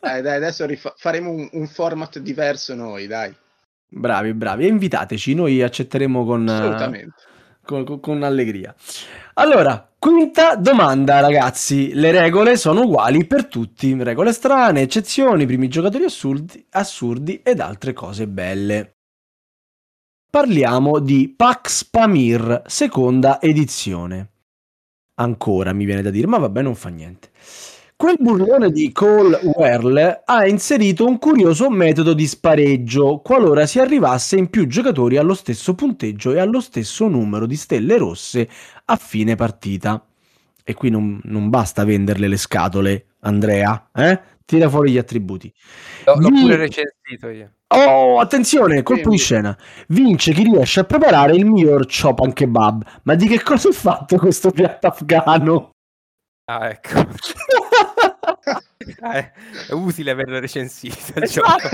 [0.00, 3.34] Dai, dai, adesso rifa- faremo un, un format diverso noi, dai.
[3.86, 7.14] Bravi, bravi, e invitateci, noi accetteremo con, eh, Assolutamente.
[7.64, 8.74] Con, con- con allegria.
[9.34, 11.92] Allora, quinta domanda, ragazzi.
[11.94, 13.94] Le regole sono uguali per tutti.
[14.02, 18.96] Regole strane, eccezioni, primi giocatori assurdi, assurdi ed altre cose belle.
[20.30, 24.30] Parliamo di Pax Pamir, seconda edizione.
[25.16, 27.30] Ancora mi viene da dire, ma vabbè, non fa niente.
[27.96, 34.36] Quel burlone di Cole Werle ha inserito un curioso metodo di spareggio qualora si arrivasse
[34.36, 38.48] in più giocatori allo stesso punteggio e allo stesso numero di stelle rosse
[38.86, 40.04] a fine partita.
[40.64, 44.20] E qui non, non basta venderle le scatole, Andrea, eh?
[44.44, 45.52] Tira fuori gli attributi.
[46.04, 47.52] L'ho, l'ho pure recensito io.
[47.68, 49.56] Oh, attenzione, colpo di scena.
[49.88, 52.84] Vince chi riesce a preparare il miglior chop and kebab.
[53.04, 55.70] Ma di che cosa è fatto questo piatto afghano?
[56.46, 57.06] Ah, ecco.
[58.86, 59.32] Eh,
[59.68, 61.20] è utile averlo recensito.
[61.20, 61.68] Esatto.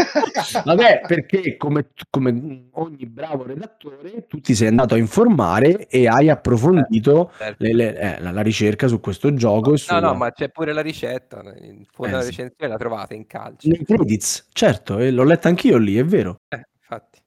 [0.65, 6.29] Vabbè, perché come, come ogni bravo redattore, tu ti sei andato a informare e hai
[6.29, 7.63] approfondito Certo.
[7.65, 10.73] le- le- eh, la, la ricerca su questo gioco No, sulla- no, ma c'è pure
[10.73, 11.43] la ricetta.
[11.61, 12.29] In fondo Eh, la sì.
[12.31, 13.69] recensione la trovate in calcio.
[13.69, 16.37] nei credits, certo, e l'ho letta anch'io lì, è vero.
[16.49, 17.19] Eh, infatti.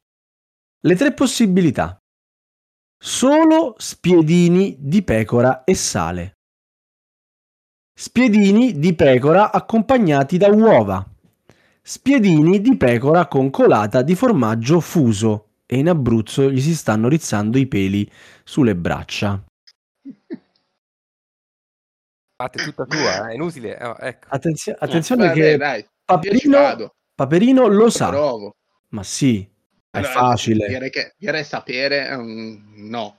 [0.86, 1.98] Le tre possibilità.
[2.98, 6.34] Solo spiedini di pecora e sale.
[7.96, 11.06] Spiedini di pecora accompagnati da uova.
[11.82, 15.50] Spiedini di pecora con colata di formaggio fuso.
[15.66, 18.10] E in Abruzzo gli si stanno rizzando i peli
[18.44, 19.42] sulle braccia.
[22.36, 23.78] Fate tutta tua, è inutile.
[23.82, 24.28] Oh, ecco.
[24.30, 28.10] Attenzio- attenzione Vabbè, che ci Paperino, Paperino lo sa.
[28.10, 28.56] provo.
[28.90, 29.48] Ma sì,
[29.90, 30.68] è Allora, facile.
[30.68, 33.18] Direi che direi sapere è un no,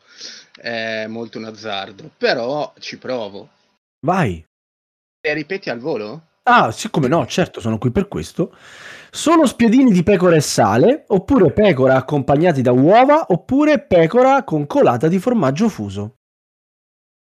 [0.60, 3.48] è molto un azzardo, però ci provo.
[4.00, 4.44] Vai.
[5.26, 6.20] E ripeti al volo?
[6.42, 8.54] Ah, siccome no, certo, sono qui per questo.
[9.10, 15.08] Solo spiedini di pecora e sale, oppure pecora accompagnati da uova, oppure pecora con colata
[15.08, 16.16] di formaggio fuso.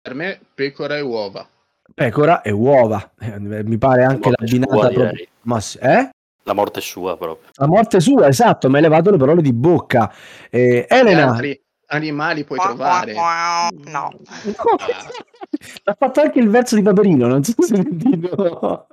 [0.02, 1.48] Per me pecora e uova.
[1.96, 3.14] Pecora e uova.
[3.22, 5.26] Eh, mi pare anche la binata proprio.
[5.44, 6.10] Ma eh?
[6.44, 7.52] La morte sua proprio.
[7.54, 10.14] La morte sua, esatto, mi hai levato le parole di bocca.
[10.50, 11.63] Eh, Elena, altri
[11.94, 13.14] animali puoi Qua, trovare?
[13.14, 13.92] qua, qua.
[13.92, 14.12] No.
[15.86, 18.88] ha fatto anche il verso di Paperino, non so se sentito.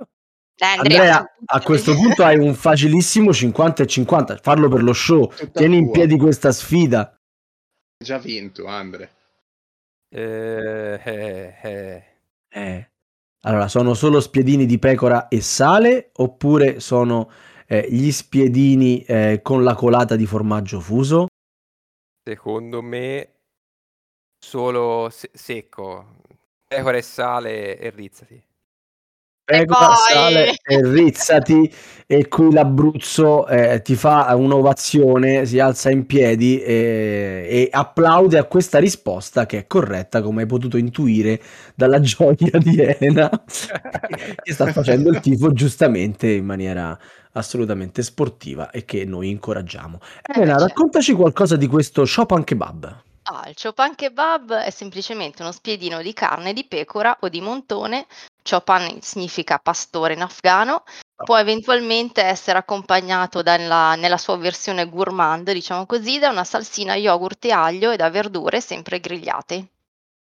[0.62, 4.36] Eh, Andrea, Andrea, a questo punto hai un facilissimo 50 e 50.
[4.42, 5.26] Farlo per lo show.
[5.28, 7.18] Tutta Tieni in piedi questa sfida.
[7.98, 9.10] Già vinto, Andre.
[10.10, 12.04] Eh, eh, eh.
[12.50, 12.90] Eh.
[13.42, 17.30] Allora, sono solo spiedini di pecora e sale oppure sono
[17.66, 21.28] eh, gli spiedini eh, con la colata di formaggio fuso?
[22.30, 23.28] Secondo me
[24.38, 26.22] solo se- secco.
[26.68, 28.40] Pecora e sale e rizzati.
[29.58, 29.96] Pecora, poi?
[30.08, 31.72] sale e rizzati
[32.06, 38.44] e qui l'Abruzzo eh, ti fa un'ovazione, si alza in piedi e, e applaude a
[38.44, 41.40] questa risposta che è corretta come hai potuto intuire
[41.74, 43.30] dalla gioia di Elena
[44.42, 46.98] che sta facendo il tifo giustamente in maniera
[47.32, 50.00] assolutamente sportiva e che noi incoraggiamo.
[50.22, 50.66] Elena, certo.
[50.66, 53.02] raccontaci qualcosa di questo Chopin Kebab.
[53.24, 58.06] Ah, il Chopin kebab è semplicemente uno spiedino di carne di pecora o di montone.
[58.42, 60.82] Chopin significa pastore in afgano.
[61.22, 67.44] Può eventualmente essere accompagnato dalla- nella sua versione gourmand, diciamo così, da una salsina yogurt
[67.44, 69.54] e aglio e da verdure sempre grigliate.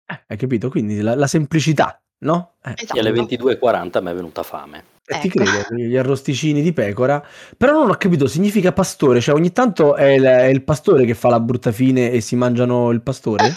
[0.05, 0.69] Eh, hai capito?
[0.69, 2.53] Quindi la, la semplicità, no?
[2.63, 2.95] Eh, Esatto.
[2.95, 4.91] E alle 22.40 mi è venuta fame.
[5.05, 5.43] E ti Ecco.
[5.43, 7.21] credo, gli arrosticini di pecora.
[7.57, 11.13] Però non ho capito, significa pastore, cioè ogni tanto è il, è il pastore che
[11.13, 13.55] fa la brutta fine e si mangiano il pastore?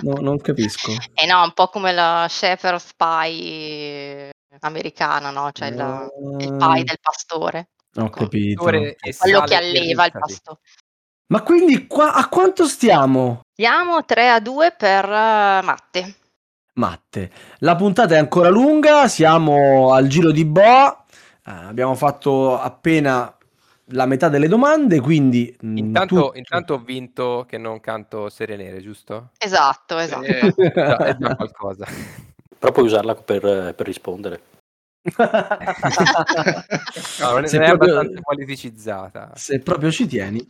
[0.00, 0.92] No, non capisco.
[1.14, 4.30] Eh no, un po' come la shepherd's pie
[4.60, 5.50] americana, no?
[5.52, 7.70] Cioè il, il pie del pastore.
[7.96, 8.62] Ho capito.
[8.62, 10.58] Pastore e Quello che alleva il pastore.
[11.28, 13.40] Ma quindi qua, a quanto stiamo?
[13.58, 16.14] Andiamo 3 a 2 per eh, Matte.
[16.76, 17.30] Matte.
[17.58, 21.04] La puntata è ancora lunga, siamo al giro di boa.
[21.44, 23.30] Eh, abbiamo fatto appena
[23.90, 29.30] la metà delle domande, quindi mm, Intanto, intanto ho vinto che non canto Serenere, giusto?
[29.38, 30.24] Esatto, esatto.
[30.24, 31.86] Eh, Già- è già qualcosa.
[32.58, 34.40] Però puoi usarla per, per rispondere.
[37.20, 39.30] No, non è, Se non è proprio- abbastanza politicizzata.
[39.34, 40.46] se proprio ci tieni.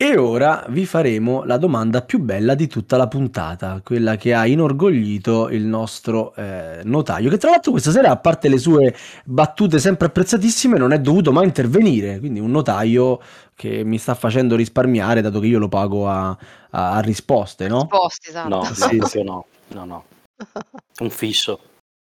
[0.00, 4.46] E ora vi faremo la domanda più bella di tutta la puntata, quella che ha
[4.46, 8.94] inorgoglito il nostro eh, notaio, che tra l'altro questa sera, a parte le sue
[9.24, 13.18] battute sempre apprezzatissime, non è dovuto mai intervenire, quindi un notaio
[13.56, 16.28] che mi sta facendo risparmiare, dato che io lo pago a,
[16.70, 17.80] a- a risposte, no?
[17.90, 18.48] Risposte, esatto.
[18.48, 19.46] No, proprio no.
[19.68, 20.04] No, no.
[21.00, 21.58] Un fisso.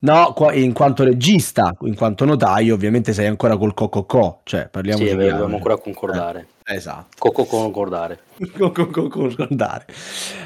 [0.01, 4.99] No, qua- in quanto regista, in quanto notaio, ovviamente sei ancora col cococò, cioè parliamo
[4.99, 6.47] Sì, di è vero, dobbiamo ancora concordare.
[6.63, 7.15] Esatto.
[7.17, 8.21] Coco concordare.
[8.57, 9.87] Con- con- con- concordare.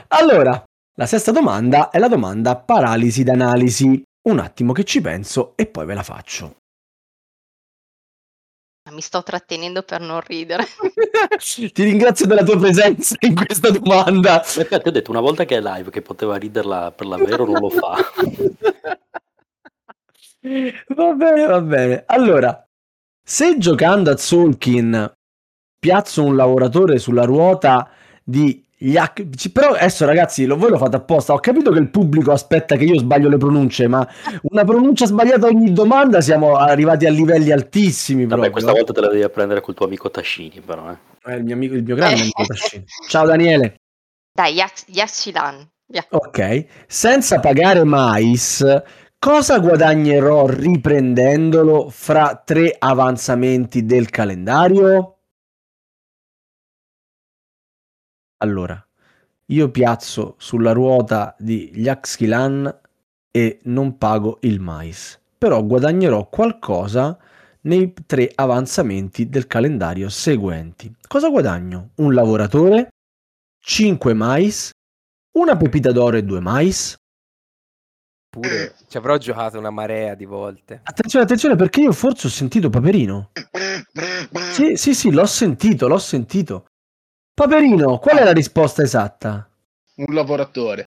[0.08, 0.64] Allora,
[0.96, 4.02] la sesta domanda è la domanda paralisi d'analisi.
[4.26, 6.56] Un attimo che ci penso e poi ve la faccio.
[8.92, 10.66] Mi sto trattenendo per non ridere.
[11.38, 14.44] Ti ringrazio della tua presenza in questa domanda.
[14.56, 17.60] Perché ti ho detto una volta che è live che poteva riderla per davvero, non
[17.62, 17.96] lo fa.
[20.96, 22.04] Va bene, va bene.
[22.06, 22.66] Allora,
[23.26, 25.12] se giocando a Solkin
[25.80, 27.90] piazzo un lavoratore sulla ruota
[28.24, 32.34] di Yak- però adesso ragazzi lo, voi lo fate apposta ho capito che il pubblico
[32.34, 34.06] aspetta che io sbaglio le pronunce ma
[34.44, 38.52] una pronuncia sbagliata ogni domanda siamo arrivati a livelli altissimi Vabbè, proprio.
[38.52, 40.90] questa volta te la devi apprendere col tuo amico Tascini, però.
[40.92, 41.32] Eh.
[41.32, 42.84] Eh, il mio amico il mio grande amico Tascini.
[43.08, 43.76] ciao Daniele
[44.34, 45.66] Dai, Yax- Yaxilan.
[45.94, 48.66] Ya- ok senza pagare mais
[49.24, 55.20] Cosa guadagnerò riprendendolo fra tre avanzamenti del calendario?
[58.40, 58.86] Allora,
[59.46, 62.82] io piazzo sulla ruota di Yaxkilan
[63.32, 67.18] e non pago il mais, però guadagnerò qualcosa
[67.62, 70.94] nei tre avanzamenti del calendario seguenti.
[71.08, 71.92] Cosa guadagno?
[71.96, 72.90] Un lavoratore,
[73.62, 74.72] 5 mais,
[75.38, 76.98] una pepita d'oro e due mais.
[78.34, 80.80] Pure ci avrò giocato una marea di volte.
[80.82, 83.30] Attenzione, attenzione, perché io forse ho sentito Paperino.
[84.54, 86.66] Sì, sì, sì, l'ho sentito, l'ho sentito.
[87.32, 89.48] Paperino, qual è la risposta esatta?
[89.98, 90.86] Un lavoratore.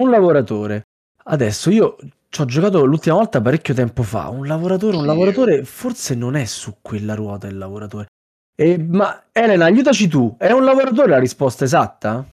[0.00, 0.82] Un lavoratore.
[1.26, 1.96] Adesso io
[2.30, 4.28] ci ho giocato l'ultima volta parecchio tempo fa.
[4.28, 8.08] Un lavoratore, un lavoratore forse non è su quella ruota il lavoratore.
[8.56, 10.34] E, ma Elena, aiutaci tu.
[10.36, 12.26] È un lavoratore la risposta esatta?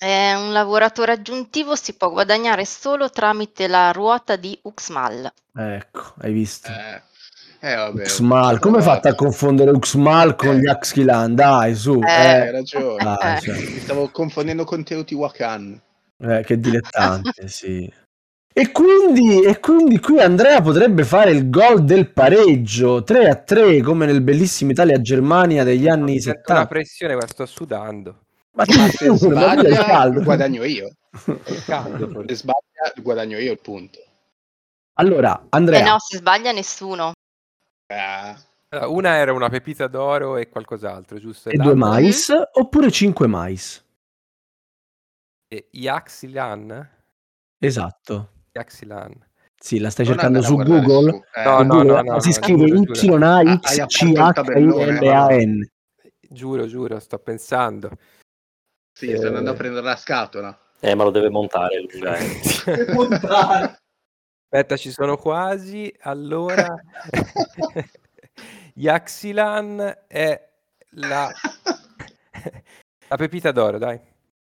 [0.00, 5.28] È un lavoratore aggiuntivo, si può guadagnare solo tramite la ruota di Uxmal.
[5.56, 6.70] Ecco, hai visto.
[6.70, 7.02] Eh,
[7.72, 8.02] eh, vabbè.
[8.02, 10.60] Uxmal, come hai fatto a confondere Uxmal con Eh.
[10.60, 11.34] gli Axkilan?
[11.34, 11.98] Dai, su.
[12.00, 12.10] Eh.
[12.10, 13.02] Hai Eh, ragione.
[13.02, 15.80] dai, cioè, Mi stavo confondendo con Teotihuacan.
[16.20, 17.92] eh, che dilettante, sì.
[18.52, 23.80] E quindi, e quindi qui Andrea potrebbe fare il gol del pareggio 3 a 3
[23.82, 26.66] come nel bellissimo Italia-Germania degli anni Mi sento una 70.
[26.66, 28.22] pressione, ma sto sudando.
[28.58, 30.20] Ma Ma se sbaglia, caldo.
[30.22, 30.90] guadagno io.
[31.64, 32.24] Caldo.
[32.26, 34.00] Se sbaglia, guadagno io il punto.
[34.94, 37.12] Allora, Andrea, Eh no, si sbaglia nessuno.
[37.92, 38.36] Ah,
[38.70, 41.50] Allora, Una era una pepita d'oro e qualcos'altro, giusto?
[41.50, 43.80] e due mais oppure 5 mais?
[45.50, 46.90] e Yaxilan?
[47.60, 48.28] Esatto.
[48.52, 49.14] Yaxilan.
[49.56, 51.10] Sì, la stai non cercando su Google?
[51.12, 53.16] su- eh, No, no, Google no, no, si no, scrive giuro, giuro.
[55.12, 55.28] Ah.
[56.30, 57.90] Giuro, giuro, sto pensando.
[58.98, 60.58] Sì, sto andando a prendere la scatola.
[60.80, 62.16] Eh, ma lo deve montare Luca.
[62.18, 63.78] eh.
[64.50, 65.94] Aspetta, ci sono quasi.
[66.00, 66.74] Allora,
[68.74, 70.48] Yaxilan è
[70.94, 71.30] la...
[73.08, 74.00] la pepita d'oro, dai.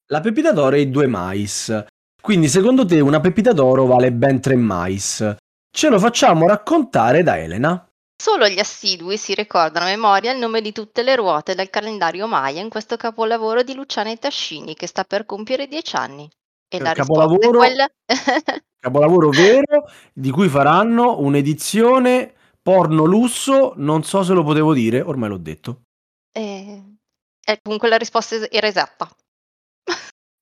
[0.08, 1.86] La pepita d'oro e i due mais.
[2.20, 5.34] Quindi secondo te una pepita d'oro vale ben tre mais.
[5.70, 7.90] Ce lo facciamo raccontare da Elena.
[8.22, 12.28] Solo gli assidui si ricordano a memoria il nome di tutte le ruote del calendario
[12.28, 16.30] Maya in questo capolavoro di Luciana Tascini che sta per compiere dieci anni.
[16.68, 17.90] E la risposta è Capolavoro- quella...
[18.78, 25.28] Capolavoro vero di cui faranno un'edizione porno lusso, non so se lo potevo dire, ormai
[25.28, 25.80] l'ho detto.
[26.30, 26.80] Eh,
[27.44, 29.10] eh, comunque la risposta era esatta.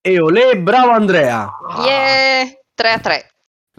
[0.03, 1.51] E olè, bravo Andrea!
[1.83, 2.47] Yeah!
[2.74, 3.31] 3 a 3.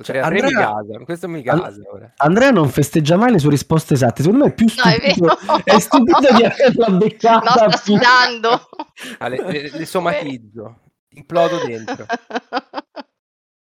[0.01, 2.13] Cioè, Andrea- mi casa, questo mi casa ora.
[2.17, 5.37] Andrea non festeggia mai le sue risposte esatte, secondo me è più No, è stupido,
[5.63, 7.45] è stupido di averla beccata.
[7.65, 8.69] No, sta sudando.
[9.19, 10.79] Ah, le, le- le somatizzo,
[11.09, 12.05] implodo dentro.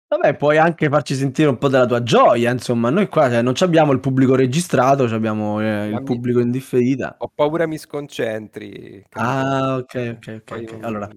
[0.09, 3.57] Vabbè, puoi anche farci sentire un po' della tua gioia, insomma, noi qua cioè, non
[3.57, 7.17] ci abbiamo il pubblico registrato, ci abbiamo eh, il pubblico in differita.
[7.19, 9.05] Ho paura mi sconcentri.
[9.15, 10.43] Ah, ok, ok, ok.
[10.45, 10.77] Poi, ok.
[10.77, 11.11] mm, Allora,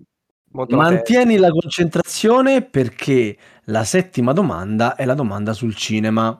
[0.52, 6.40] monto la mantieni la concentrazione perché la settima domanda è la domanda sul cinema.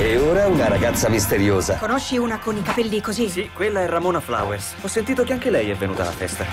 [0.00, 1.76] E ora una ragazza misteriosa.
[1.76, 3.28] Conosci una con i capelli così?
[3.28, 4.74] Sì, quella è Ramona Flowers.
[4.82, 6.44] Ho sentito che anche lei è venuta alla festa.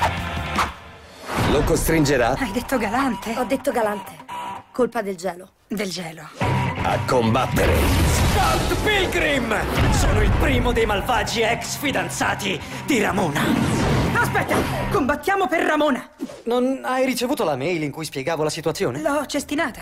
[1.52, 3.34] Lo costringerà Hai detto galante?
[3.38, 4.12] Ho detto galante.
[4.72, 5.50] Colpa del gelo.
[5.68, 6.28] Del gelo.
[6.40, 7.74] a combattere.
[8.34, 9.56] Scott Pilgrim!
[9.94, 13.95] Sono il primo dei malvagi ex fidanzati di Ramona.
[14.18, 14.56] Aspetta!
[14.92, 16.10] Combattiamo per Ramona!
[16.46, 19.02] Non hai ricevuto la mail in cui spiegavo la situazione?
[19.02, 19.82] L'ho cestinata.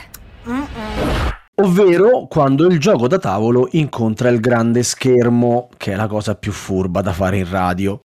[1.56, 6.52] Ovvero quando il gioco da tavolo incontra il grande schermo, che è la cosa più
[6.52, 8.00] furba da fare in radio.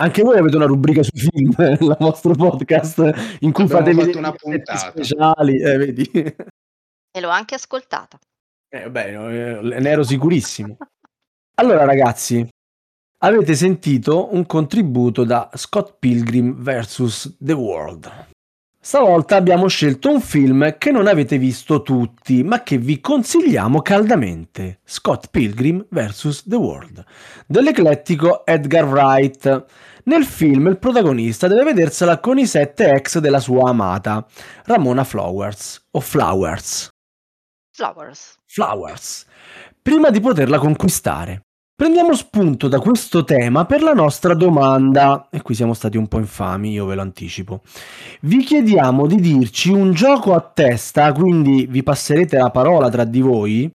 [0.00, 2.98] Anche voi avete una rubrica sui film nel vostro podcast
[3.40, 4.90] in cui Abbiamo fate fatto vedere una puntata.
[4.90, 6.10] speciali, eh, vedi?
[6.12, 8.18] E l'ho anche ascoltata.
[8.68, 10.76] Eh, beh, eh, ne ero sicurissimo.
[11.54, 12.46] Allora, ragazzi,
[13.20, 17.36] avete sentito un contributo da Scott Pilgrim vs.
[17.38, 18.26] The World.
[18.80, 24.80] Stavolta abbiamo scelto un film che non avete visto tutti, ma che vi consigliamo caldamente.
[24.84, 26.44] Scott Pilgrim vs.
[26.46, 27.04] The World,
[27.46, 29.64] dell'eclettico Edgar Wright.
[30.04, 34.24] Nel film il protagonista deve vedersela con i sette ex della sua amata,
[34.64, 36.88] Ramona Flowers, o Flowers.
[37.74, 38.36] Flowers.
[38.46, 39.26] Flowers,
[39.82, 41.42] prima di poterla conquistare.
[41.80, 46.18] Prendiamo spunto da questo tema per la nostra domanda, e qui siamo stati un po'
[46.18, 47.62] infami, io ve lo anticipo.
[48.22, 53.20] Vi chiediamo di dirci un gioco a testa, quindi vi passerete la parola tra di
[53.20, 53.70] voi,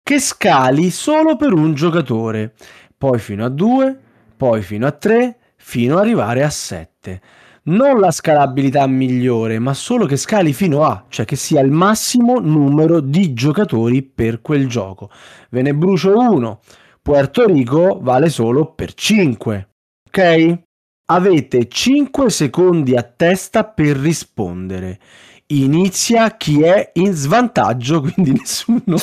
[0.00, 2.54] che scali solo per un giocatore,
[2.96, 4.00] poi fino a 2,
[4.36, 7.20] poi fino a 3, fino ad arrivare a 7.
[7.64, 12.38] non la scalabilità migliore, ma solo che scali fino a, cioè che sia il massimo
[12.38, 15.10] numero di giocatori per quel gioco.
[15.50, 16.60] Ve ne brucio uno.
[17.08, 19.68] Puerto Rico vale solo per 5.
[20.08, 20.58] Ok?
[21.06, 25.00] Avete 5 secondi a testa per rispondere.
[25.46, 28.82] Inizia chi è in svantaggio, quindi nessuno.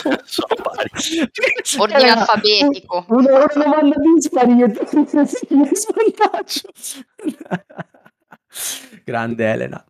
[1.79, 3.05] Ordine Era alfabetico.
[3.07, 6.69] Una, una domanda dispari e in svantaggio.
[9.03, 9.83] Grande Elena.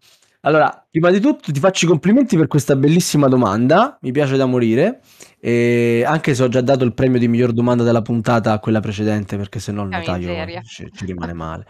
[0.45, 4.45] Allora, prima di tutto ti faccio i complimenti per questa bellissima domanda, mi piace da
[4.45, 5.01] morire,
[5.45, 8.79] e anche se ho già dato il premio di miglior domanda della puntata a quella
[8.79, 11.67] precedente, perché se no il notaio ci, ci rimane male.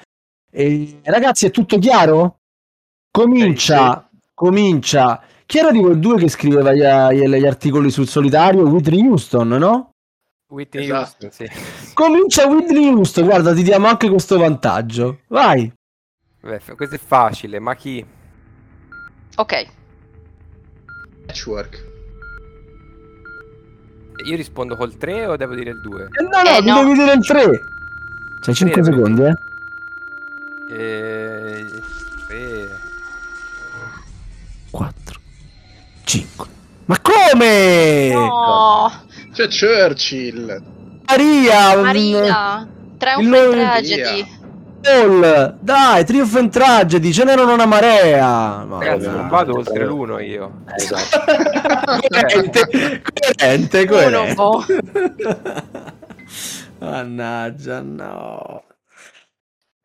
[0.50, 2.38] E, ragazzi, è tutto chiaro?
[3.12, 5.22] Comincia, comincia.
[5.46, 8.62] Chi era di quel due che scriveva gli, gli articoli sul solitario?
[8.62, 9.90] Whitney Houston, no?
[10.48, 11.26] Whitney Esatto.
[11.26, 11.94] Houston, sì.
[11.94, 15.20] Comincia Whitney Houston, guarda, ti diamo anche questo vantaggio.
[15.28, 15.70] Vai.
[16.40, 18.06] Beh, questo è facile, ma chi?
[19.36, 19.68] Ok,
[21.26, 21.95] Patchwork.
[24.24, 26.04] Io rispondo col 3 o devo dire il 2?
[26.04, 26.84] Eh, no, no, Eh, mi no.
[26.84, 27.64] devi dire il 3.
[28.42, 29.34] C'hai 5 Tre, secondi, eh?
[30.72, 31.66] Eh,
[32.28, 32.68] 3.
[34.72, 35.20] 4,
[36.04, 36.48] 5.
[36.86, 38.10] Ma come?
[38.14, 38.92] no,
[39.34, 40.62] C'è Churchill.
[41.08, 41.82] Maria!
[41.82, 42.68] Maria,
[43.00, 44.35] and nome- Tragedy.
[44.86, 48.64] Paul, dai, Triumph and Tragedy, ce n'erano una marea.
[48.66, 49.86] Ma Ragazzi, no, non vado no, oltre no.
[49.90, 50.62] l'uno io.
[50.68, 51.22] Eh, esatto.
[52.08, 54.42] coerente, coerente, coerente.
[54.42, 54.66] Uno,
[56.80, 58.64] Mannaggia, no.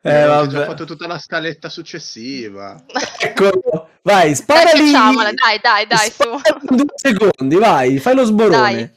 [0.02, 0.66] Eh, Eh, ho già vabbè.
[0.70, 2.82] fatto tutta la scaletta successiva.
[3.18, 4.92] Ecco, vai, spara lì.
[4.92, 6.74] dai, dai, dai, su.
[6.74, 8.58] Due secondi, vai, fai lo sborone.
[8.58, 8.82] Dai.
[8.82, 8.90] No,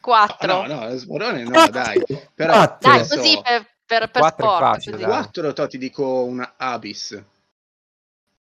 [0.00, 0.66] Quattro.
[0.66, 2.02] no, sborone no, dai.
[2.34, 2.76] Però.
[2.80, 3.66] Dai, così per,
[3.98, 4.62] per, per Quattro è sport.
[4.74, 5.08] facile, così.
[5.08, 5.12] dai.
[5.22, 7.22] 4 to ti dico una Abyss.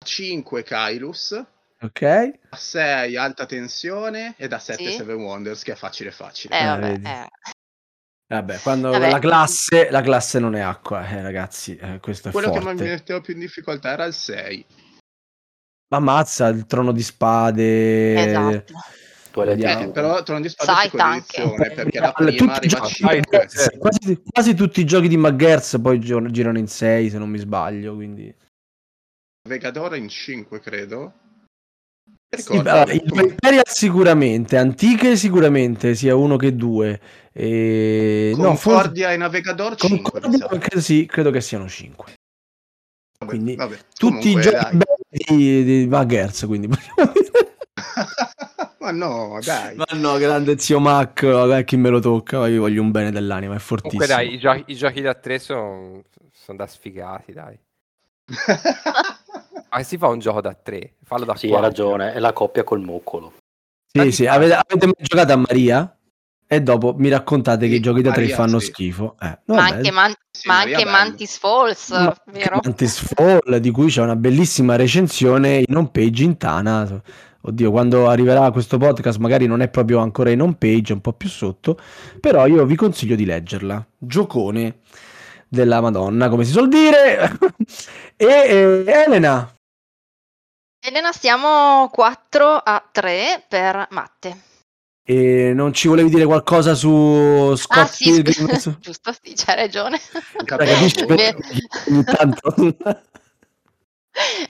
[0.05, 1.43] 5 Kylus.
[1.81, 2.01] Ok.
[2.49, 4.91] A 6 alta tensione e da 7 Sì.
[4.95, 6.55] Seven Wonders che è facile facile.
[6.57, 7.27] Eh, Eh, vabbè, eh.
[8.27, 9.11] Vabbè, quando Vabbè.
[9.11, 12.83] la classe, la classe non è acqua, eh, ragazzi, eh, questo è Quello che forte.
[12.83, 14.65] mi metteva più in difficoltà era il 6.
[15.89, 18.25] Ammazza il trono di spade.
[18.29, 18.73] Esatto.
[19.43, 21.41] Eh, però Trono di Spade tanche.
[21.41, 23.47] edizione perché la prima tutti i arriva a giochi- 5.
[23.49, 23.77] certo.
[23.77, 27.95] quasi, quasi tutti i giochi di McGers poi girano in 6 se non mi sbaglio,
[27.95, 28.33] quindi...
[29.47, 31.13] Vegador in 5 credo.
[32.35, 36.99] Sì, allora, Imperial sicuramente, Antiche sicuramente, sia uno che due.
[37.31, 38.33] E...
[38.35, 42.13] no, Concordia e Navigador 5 Concordia, credo, sì, credo che siano 5.
[43.25, 44.77] quindi Tutti i Comunque, giochi dai.
[44.77, 46.69] belli di, di McGers, quindi.
[48.85, 49.75] Ma no, dai.
[49.77, 53.11] Ma no, grande zio Mac, vabbè, chi me lo tocca, ma io voglio un bene
[53.11, 54.03] dell'anima, è fortissimo.
[54.05, 56.03] Comunque dai, i giochi, i giochi da 3 sono
[56.53, 57.57] da sfigati, dai.
[59.71, 61.65] Ma si fa un gioco da 3, fallo da Sì, 4.
[61.65, 63.33] hai ragione, è la coppia col moccolo.
[63.91, 65.97] Sì, sì, avete, avete mai giocato a Maria?
[66.47, 68.67] E dopo mi raccontate che Sì, i giochi da tre fanno sì.
[68.67, 69.15] schifo.
[69.19, 70.85] Eh, Ma anche, Man- Sì, ma anche.
[70.85, 72.59] Mantis Falls, Ma vero?
[72.61, 77.01] Mantis Fall, di cui c'è una bellissima recensione in home page in Tana.
[77.47, 81.01] Oddio, quando arriverà questo podcast magari non è proprio ancora in home page, è un
[81.01, 81.79] po' più sotto,
[82.19, 83.85] però io vi consiglio di leggerla.
[83.97, 84.79] Giocone
[85.47, 87.37] della Madonna, come si suol dire.
[88.17, 89.55] e eh, Elena,
[90.79, 94.41] Elena, stiamo 4 a 3 per Matte.
[95.03, 98.47] e non ci volevi dire qualcosa su Scott Ah sì, Pilgrim?
[98.47, 99.99] scusa, giusto, sì, c'hai ragione.
[100.45, 102.53] Capisci ogni tanto...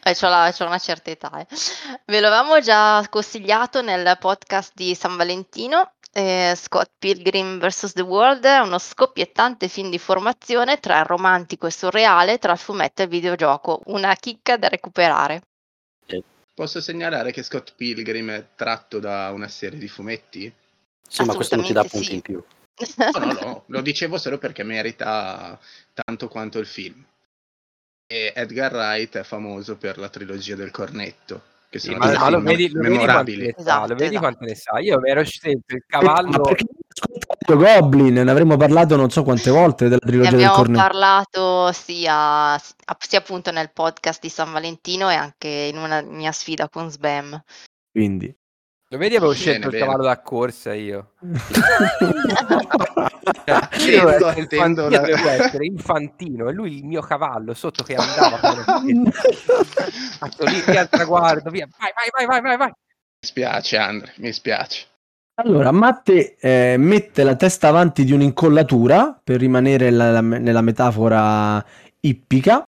[0.04, 1.40] Eh, c'ho, la- c'ho una certa età.
[1.40, 1.48] eh.
[2.06, 5.92] Ve l'avevamo già consigliato nel podcast di San Valentino.
[6.18, 7.92] eh, Scott Pilgrim vs.
[7.92, 12.58] The World è uno scoppiettante film di formazione tra il romantico e surreale, tra il
[12.58, 13.82] fumetto e il videogioco.
[13.88, 15.42] Una chicca da recuperare.
[16.54, 20.50] Posso segnalare che Scott Pilgrim è tratto da una serie di fumetti?
[21.06, 22.14] Sì, ma questo non ti dà punti sì.
[22.14, 22.42] in più.
[22.96, 25.60] No, no, no, lo dicevo solo perché merita
[25.94, 27.06] tanto quanto il film.
[28.08, 32.30] E Edgar Wright è famoso per la trilogia del cornetto, che sono Ma, dei ma
[32.30, 33.46] lo vedi, lo vedi memorabili.
[33.48, 34.20] ne sa, Esatto, lo vedi esatto.
[34.20, 34.80] quante ne sa.
[34.80, 36.42] Io ero scelto il Ma cavallo.
[36.44, 38.14] perché ascoltato Goblin?
[38.14, 40.82] Ne avremmo parlato non so quante volte della Ne trilogia del abbiamo cornetto.
[40.82, 42.58] parlato sia,
[43.00, 47.42] sia appunto nel podcast di San Valentino e anche in una mia sfida con Sbam.
[47.92, 48.34] Quindi.
[48.96, 49.86] Lo vedi, avevo Bene, scelto il bene.
[49.86, 51.12] cavallo da corsa io.
[53.78, 57.96] Io essere attendo infantino, la- devo essere infantino e lui il mio cavallo sotto che
[57.96, 58.40] andava
[58.84, 62.74] lì, via al traguardo via vai vai vai vai vai vai Mi
[63.28, 64.86] spiace, Andre, mi spiace.
[65.42, 71.62] Allora, Matte eh, mette la testa avanti di un'incollatura per rimanere la- la- nella metafora
[72.00, 72.64] ippica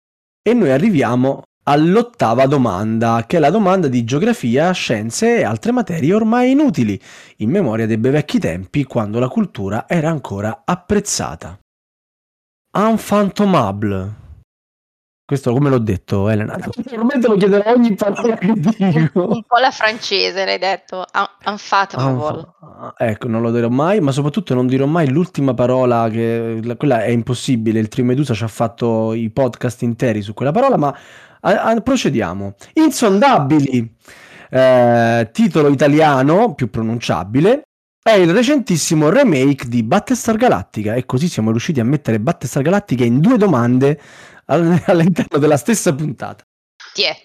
[0.42, 6.14] e noi arriviamo all'ottava domanda, che è la domanda di geografia, scienze e altre materie
[6.14, 7.00] ormai inutili,
[7.38, 11.60] in memoria dei bei vecchi tempi quando la cultura era ancora apprezzata.
[12.76, 14.23] Unfantomable.
[15.26, 16.58] Questo come l'ho detto, Elena?
[16.92, 19.22] Ormai te lo chiederò ogni parola che dico.
[19.30, 21.06] Un po' la francese, l'hai detto.
[21.14, 22.48] Un- Unfathomable.
[22.62, 26.76] Ah, Ecco, non lo dirò mai, ma soprattutto non dirò mai l'ultima parola, che la-
[26.76, 27.80] quella è impossibile.
[27.80, 30.94] Il Trio Medusa ci ha fatto i podcast interi su quella parola, ma
[31.40, 32.56] a- a- procediamo.
[32.74, 33.96] Insondabili,
[34.50, 37.70] eh, titolo italiano più pronunciabile,
[38.04, 43.06] è il recentissimo remake di Battlestar Galactica e così siamo riusciti a mettere Battlestar Galactica
[43.06, 44.00] in due domande
[44.46, 46.44] all- all'interno della stessa puntata
[46.94, 47.16] Ti è.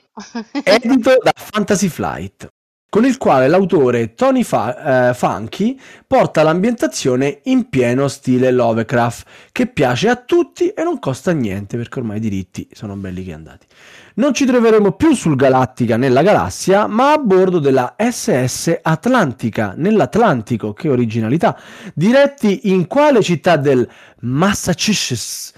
[0.63, 2.49] edito da Fantasy Flight,
[2.91, 9.67] con il quale l'autore Tony Fa- eh, Funky porta l'ambientazione in pieno stile Lovecraft, che
[9.67, 13.67] piace a tutti e non costa niente, perché ormai i diritti sono belli che andati.
[14.15, 20.73] Non ci troveremo più sul Galattica nella galassia, ma a bordo della SS Atlantica, nell'Atlantico,
[20.73, 21.57] che originalità,
[21.95, 23.89] diretti in quale città del
[24.21, 25.53] Massachusetts?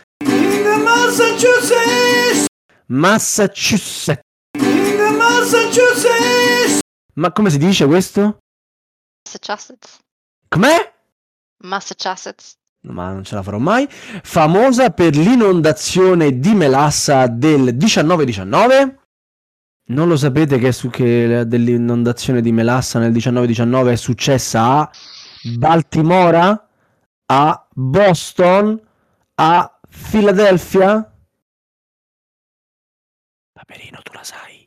[2.87, 4.21] Massachusetts.
[7.15, 8.39] Ma come si dice questo?
[9.25, 9.99] Massachusetts.
[10.49, 10.93] Com'è?
[11.65, 12.57] Massachusetts.
[12.83, 13.87] Ma non ce la farò mai.
[13.89, 18.99] Famosa per l'inondazione di Melassa del 1919.
[19.91, 24.91] Non lo sapete che, su, che dell'inondazione di Melassa nel 1919 è successa a
[25.59, 26.69] Baltimora,
[27.27, 28.81] a Boston,
[29.35, 29.81] a
[30.11, 31.13] Philadelphia?
[33.53, 34.67] Paperino, tu la sai.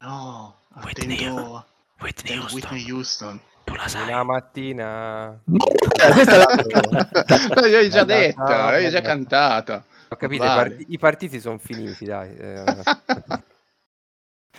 [0.00, 1.66] No, Whitney, attendo
[2.00, 3.40] Whitney attendo Whitney Houston.
[3.64, 5.40] Tu la Una mattina...
[5.44, 7.08] Questa è la...
[7.54, 9.84] L'avevi già detto, l'avevi già cantata.
[10.08, 10.68] Ho capito, i, Vale.
[10.68, 12.36] parti- i partiti sono finiti, dai.
[12.36, 12.64] eh.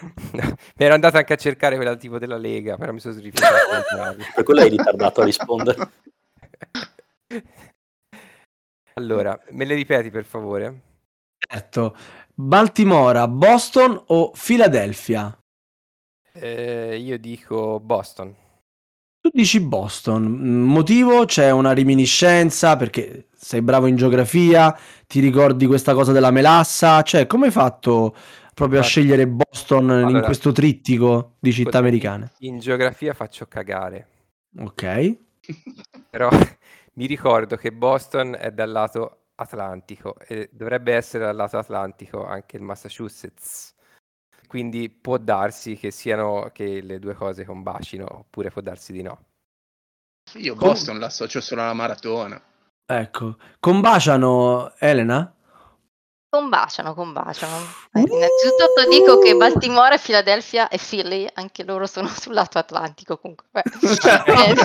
[0.01, 3.53] Mi ero andato anche a cercare quella tipo della Lega, però mi sono rifiutato.
[4.33, 5.91] Per quello hai ritardato a rispondere.
[8.95, 10.81] allora, me le ripeti per favore?
[11.37, 11.95] Certo.
[12.33, 15.37] Baltimora, Boston o Philadelphia?
[16.35, 18.35] Eh, io dico Boston.
[19.21, 21.25] Tu dici Boston, Mm, motivo?
[21.25, 24.77] C'è una reminiscenza perché sei bravo in geografia,
[25.07, 27.01] ti ricordi questa cosa della melassa?
[27.03, 28.13] Cioè, come hai fatto
[28.53, 32.31] proprio a scegliere Boston in allora, questo trittico di città americane?
[32.43, 34.07] In geografia faccio cagare,
[34.57, 34.83] Ok.
[36.09, 36.29] però
[36.93, 42.57] mi ricordo che Boston è dal lato atlantico e dovrebbe essere dal lato atlantico anche
[42.57, 43.73] il Massachusetts.
[44.53, 49.23] Quindi può darsi che siano che le due cose combacino, oppure può darsi di no.
[50.35, 52.39] Io Boston l'associo solo alla maratona.
[52.85, 53.37] Ecco.
[53.59, 55.33] Combaciano Elena?
[56.33, 57.57] Combaciano, combaciano.
[57.95, 63.45] Eh, innanzitutto dico che Baltimora, Philadelphia e Philly, anche loro sono sul lato atlantico comunque.
[63.51, 64.53] Beh, eh,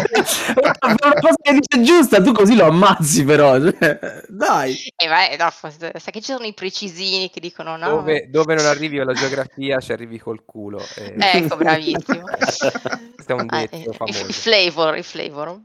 [0.81, 3.59] una cosa che dice giusta, tu così lo ammazzi però.
[3.59, 4.75] Dai.
[4.97, 7.91] E vai, no, sai che ci sono i precisini che dicono no.
[7.91, 10.81] Dove, dove non arrivi alla geografia ci arrivi col culo.
[10.97, 11.14] eh.
[11.19, 12.23] Ecco, bravissimo.
[12.23, 12.71] Questo
[13.27, 14.27] è un Ah, detto eh, i, famoso.
[14.27, 15.61] i flavor, i flavor.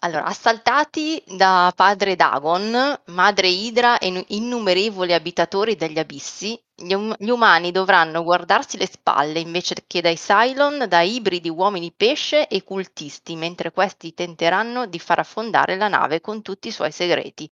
[0.00, 7.14] Allora, assaltati da padre Dagon, madre Idra e nu- innumerevoli abitatori degli abissi, gli, um-
[7.18, 12.62] gli umani dovranno guardarsi le spalle invece che dai Cylon, da ibridi uomini pesce e
[12.64, 17.48] cultisti, mentre questi tenteranno di far affondare la nave con tutti i suoi segreti.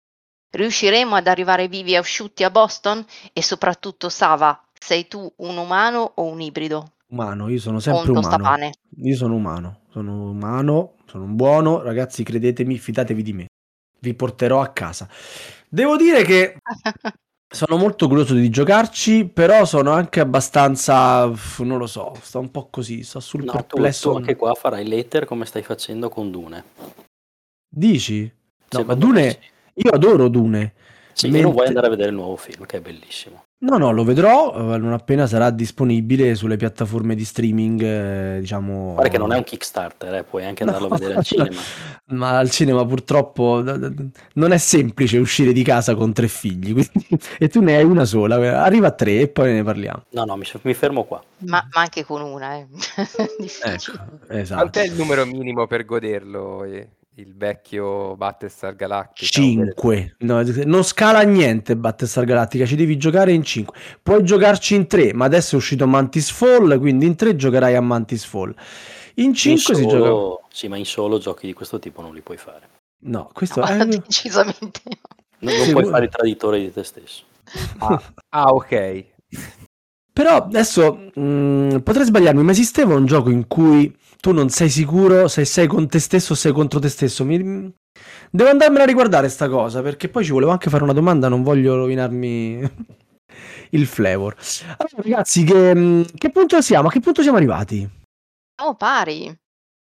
[0.52, 3.06] Riusciremo ad arrivare vivi e asciutti a Boston?
[3.34, 6.94] E soprattutto, Sava, sei tu un umano o un ibrido?
[7.12, 8.22] Umano, io sono sempre umano.
[8.28, 8.72] tostapane?
[9.04, 13.46] Io sono umano, sono umano, sono un buono, ragazzi, credetemi, fidatevi di me.
[14.00, 15.10] Vi porterò a casa.
[15.68, 16.58] Devo dire che
[17.54, 21.26] sono molto curioso di giocarci, però sono anche abbastanza,
[21.60, 24.12] non lo so, sto un po' così, sto sul No, tu, perplesso.
[24.12, 26.64] tu anche qua farai l'ether come stai facendo con Dune.
[27.68, 28.22] Dici?
[28.24, 29.40] No, ma Secondo me Dune,
[29.74, 30.74] io adoro Dune.
[31.12, 33.44] Sì, io non Mentre- vuoi andare a vedere il nuovo film, che è bellissimo.
[33.64, 38.94] No, no, lo vedrò eh, non appena sarà disponibile sulle piattaforme di streaming, eh, diciamo...
[38.94, 40.96] Guarda che non è un Kickstarter, eh, puoi anche andarlo No.
[40.96, 41.62] a vedere al cinema.
[42.06, 46.74] Ma al cinema purtroppo d- d- non è semplice uscire di casa con tre figli,
[46.74, 47.08] quindi-
[47.38, 50.06] e tu ne hai una sola, arriva a tre e poi ne parliamo.
[50.10, 51.24] No, no, mi, mi fermo qua.
[51.46, 52.66] Ma, ma anche con una, eh.
[53.38, 53.76] Difficile.
[53.76, 54.60] Ecco, esatto.
[54.60, 56.64] Quant'è il numero minimo per goderlo?
[56.64, 59.26] eh, Il vecchio Battlestar Galactica?
[59.26, 65.14] 5 non scala niente Battlestar Galactica ci devi giocare in 5 puoi giocarci in 3
[65.14, 68.56] ma adesso è uscito Mantis Fall quindi in 3 giocherai a Mantis Fall
[69.16, 72.22] in In 5 si gioca sì, ma in solo giochi di questo tipo non li
[72.22, 72.70] puoi fare.
[73.04, 74.96] no questo No, è decisamente no.
[75.40, 77.24] Non, non Sì, puoi fare il traditore di te stesso.
[77.80, 79.06] Ah, ah, ok.
[80.14, 85.28] Però adesso mh, potrei sbagliarmi, ma esisteva un gioco in cui tu non sei sicuro
[85.28, 87.26] se sei con te stesso o sei contro te stesso.
[87.26, 87.74] Mi-
[88.30, 91.44] Devo andarmela a riguardare sta cosa, perché poi ci volevo anche fare una domanda, non
[91.44, 92.62] voglio rovinarmi
[93.72, 94.36] il flavor.
[94.78, 96.88] Allora, ragazzi, che, mh, che punto siamo?
[96.88, 97.88] A che punto siamo arrivati?
[98.64, 99.36] Oh, pari.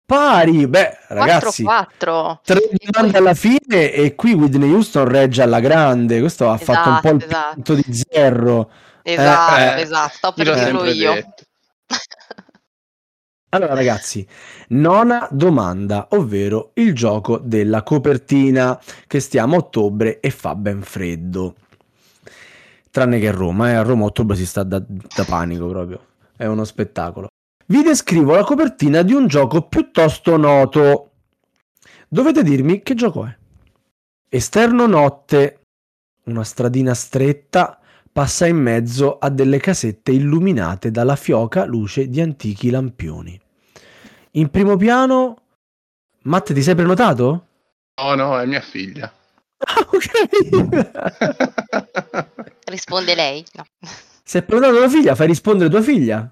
[0.05, 2.39] Pari, beh, ragazzi, 4-4.
[2.43, 2.59] tre
[2.91, 6.19] domande alla fine e qui Whitney Houston regge alla grande.
[6.19, 8.69] Questo ha fatto un po' il Esatto, punto di zero.
[9.01, 10.13] Esatto, Eh, esatto.
[10.15, 11.13] Sto per dirlo io.
[11.13, 11.34] detto.
[13.55, 14.27] Allora, ragazzi,
[14.69, 18.77] nona domanda, ovvero il gioco della copertina,
[19.07, 21.55] che stiamo a ottobre e fa ben freddo.
[22.91, 26.45] Tranne che a Roma, eh, a Roma ottobre si sta da, da panico proprio, è
[26.47, 27.29] uno spettacolo.
[27.67, 31.11] Vi descrivo la copertina di un gioco piuttosto noto.
[32.09, 33.33] Dovete dirmi che gioco è.
[34.27, 35.61] Esterno notte,
[36.25, 37.79] una stradina stretta
[38.11, 43.43] passa in mezzo a delle casette illuminate dalla fioca luce di antichi lampioni.
[44.35, 45.43] In primo piano,
[46.23, 47.47] Matt, ti sei prenotato?
[48.01, 49.11] No, no, è mia figlia.
[49.57, 50.11] Ah, ok.
[52.65, 53.43] Risponde lei?
[53.53, 53.63] No.
[54.21, 56.29] Se è prenotata tua figlia, fai rispondere tua figlia.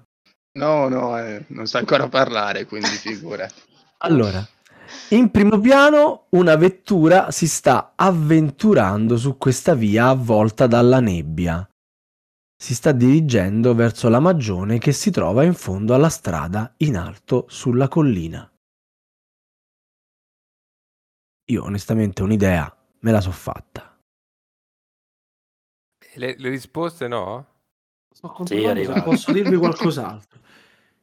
[0.58, 3.54] No, no, eh, non sa ancora parlare, quindi figurati.
[4.04, 4.46] Allora,
[5.10, 11.66] in primo piano una vettura si sta avventurando su questa via avvolta dalla nebbia.
[12.56, 17.46] Si sta dirigendo verso la magione che si trova in fondo alla strada in alto
[17.48, 18.48] sulla collina.
[21.46, 23.98] Io onestamente un'idea me la so fatta.
[26.14, 27.46] Le, le risposte no?
[28.14, 29.02] Sto controllando se arriva.
[29.02, 30.40] posso dirvi qualcos'altro.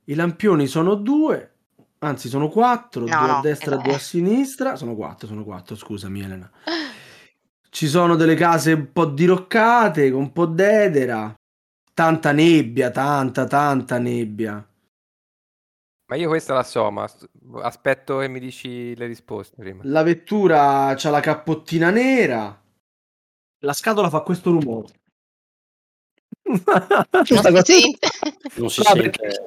[0.05, 1.55] I lampioni sono due,
[1.99, 3.81] anzi sono quattro, No, due a destra e eh.
[3.83, 4.75] due a sinistra.
[4.75, 6.49] Sono quattro, sono quattro, scusami Elena.
[7.69, 11.35] Ci sono delle case un po' diroccate, con un po' d'edera.
[12.01, 14.67] Tanta nebbia, tanta, tanta nebbia.
[16.09, 17.07] Ma io questa la so, ma
[17.61, 19.81] aspetto che mi dici le risposte prima.
[19.85, 22.59] La vettura ha la cappottina nera.
[23.59, 24.87] La scatola fa questo rumore.
[26.41, 28.07] Non Questa si cosa- sente.
[28.55, 29.01] Non si No, sente.
[29.11, 29.45] perché-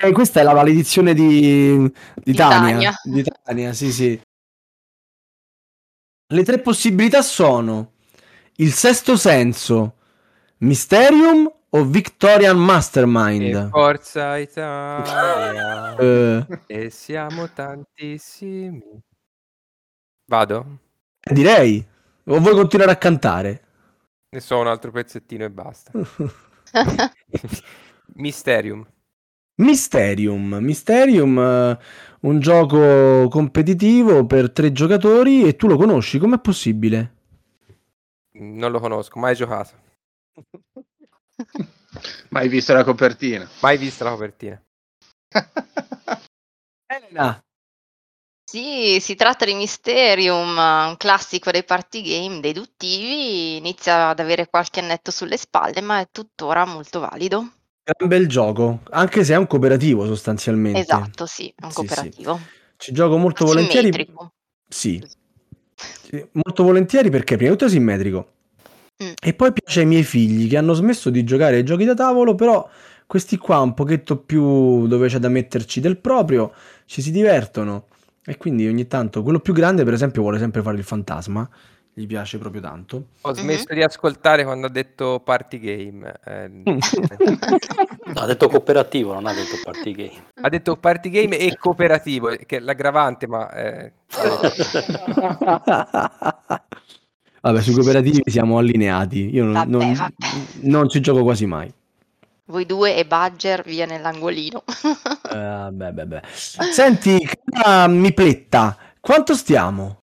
[0.00, 2.72] eh, questa è la maledizione di, di Di Tania.
[2.72, 2.92] Tania.
[3.04, 4.20] Di Tania, sì, sì.
[6.34, 7.92] Le tre possibilità sono
[8.56, 9.98] il sesto senso,
[10.58, 13.70] Mysterium o Victorian E Mastermind.
[13.70, 15.96] forza Italia,
[16.66, 18.82] e siamo tantissimi.
[20.26, 20.78] Vado?
[21.32, 21.84] direi.
[22.24, 23.64] O vuoi continuare a cantare?
[24.30, 25.90] Ne so un altro pezzettino e basta.
[28.16, 28.86] Mysterium.
[29.60, 30.54] Mysterium.
[30.60, 31.78] Mysterium, eh,
[32.20, 37.14] un gioco competitivo per tre giocatori e tu lo conosci, com'è possibile?
[38.34, 39.70] Non lo conosco, mai giocato.
[42.30, 43.48] Mai visto la copertina?
[43.60, 44.62] Mai vista la copertina.
[46.86, 47.42] Elena.
[48.44, 54.80] Sì, si tratta di Mysterium, un classico dei party game deduttivi, inizia ad avere qualche
[54.80, 57.50] annetto sulle spalle, ma è tuttora molto valido.
[57.82, 60.80] Gran bel gioco, anche se è un cooperativo sostanzialmente.
[60.80, 61.86] Esatto, sì, è un Sì, sì.
[61.86, 62.40] cooperativo.
[62.76, 64.06] Ci gioco molto volentieri.
[64.68, 65.02] Sì.
[65.74, 68.32] Sì, molto volentieri perché prima di tutto è simmetrico.
[69.02, 69.12] Mm.
[69.22, 72.34] E poi piace ai miei figli che hanno smesso di giocare ai giochi da tavolo,
[72.34, 72.68] però
[73.06, 76.52] questi qua un pochetto più dove c'è da metterci del proprio,
[76.86, 77.86] ci si divertono.
[78.24, 81.46] E quindi ogni tanto quello più grande, per esempio, vuole sempre fare il fantasma,
[81.92, 83.06] gli piace proprio tanto.
[83.22, 83.34] Ho Mhm.
[83.36, 86.12] smesso di ascoltare quando ha detto party game.
[86.24, 86.48] eh,
[88.14, 90.12] No, ha detto cooperativo, non ha detto party game.
[90.40, 93.50] ha detto party game e cooperativo, che è l'aggravante, ma...
[93.52, 93.92] eh,
[97.42, 99.34] Vabbè, sui cooperativi siamo allineati.
[99.34, 100.14] Io non, Vabbè, non- vabbè.
[100.62, 101.72] non ci gioco quasi mai.
[102.44, 104.62] Voi due e Badger via nell'angolino.
[105.32, 106.22] Eh, vabbè, beh, beh.
[106.32, 109.98] Senti, cara Mipletta, quanto stiamo?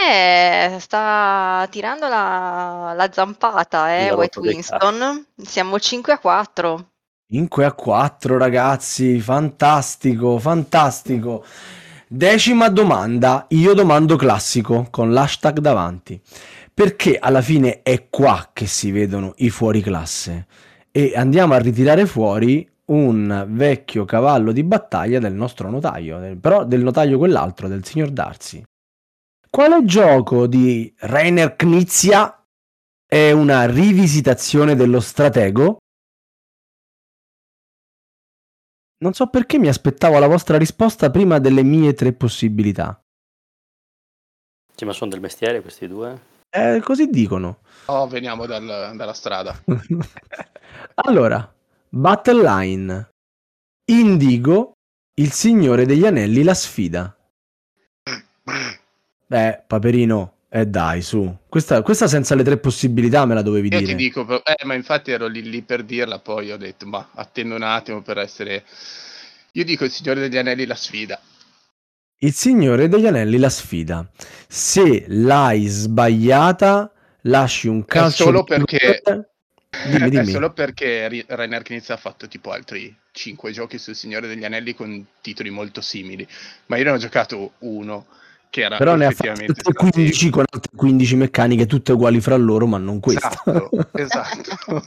[0.00, 5.26] Eh, sta tirando la, la zampata, eh, White Winston.
[5.36, 6.86] Siamo 5 a 4.
[7.30, 11.44] 5 a 4, ragazzi, fantastico, fantastico.
[12.10, 16.18] Decima domanda, io domando classico con l'hashtag davanti.
[16.72, 20.46] Perché alla fine è qua che si vedono i fuori classe
[20.90, 26.82] e andiamo a ritirare fuori un vecchio cavallo di battaglia del nostro notaio, però del
[26.82, 28.62] notaio quell'altro, del signor Darcy.
[29.50, 32.42] Quale gioco di Rainer Knizia
[33.06, 35.76] è una rivisitazione dello stratego?
[39.00, 43.00] Non so perché mi aspettavo la vostra risposta prima delle mie tre possibilità.
[44.74, 46.20] Sì, ma sono del mestiere questi due?
[46.50, 47.60] Eh, così dicono.
[47.86, 49.56] Oh, veniamo dal- dalla strada.
[51.06, 51.52] allora,
[51.88, 53.08] Battle Line.
[53.90, 54.72] Indigo,
[55.14, 57.16] il Signore degli Anelli, la sfida.
[59.26, 61.36] Beh, Paperino, eh dai, su.
[61.48, 63.90] Questa, questa senza le tre possibilità me la dovevi Io dire.
[63.90, 67.54] ti dico, eh, ma infatti ero lì, lì per dirla, poi ho detto, ma attendo
[67.54, 68.64] un attimo per essere...
[69.52, 71.20] Io dico il Signore degli Anelli la sfida.
[72.20, 74.08] Il Signore degli Anelli, la sfida.
[74.48, 76.92] Se l'hai sbagliata,
[77.22, 79.30] lasci un calcio solo di perché- rigore-
[79.84, 80.30] Dimmi, È dimmi.
[80.32, 85.04] solo perché Rainer Knizia ha fatto tipo altri 5 giochi sul Signore degli Anelli con
[85.20, 86.26] titoli molto simili,
[86.66, 88.06] ma io ne ho giocato uno
[88.50, 92.20] che era Però ne ha fatte effettivamente altre 15 con altre 15 meccaniche, tutte uguali
[92.20, 93.28] fra loro, ma non questa.
[93.44, 94.82] Esatto, esatto.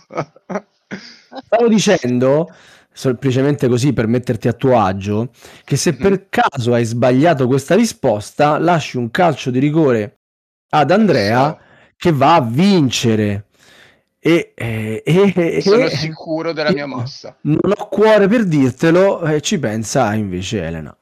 [1.46, 2.54] Stavo dicendo,
[2.92, 5.30] semplicemente così per metterti a tuo agio,
[5.64, 5.98] che se Mhm.
[5.98, 10.20] per caso hai sbagliato questa risposta, lasci un calcio di rigore
[10.70, 11.60] ad Andrea So.
[11.98, 13.46] che va a vincere.
[14.24, 17.36] E, e- e- Sono e- sicuro della mia mossa.
[17.42, 20.96] Non ho cuore per dirtelo, e ci pensa invece Elena.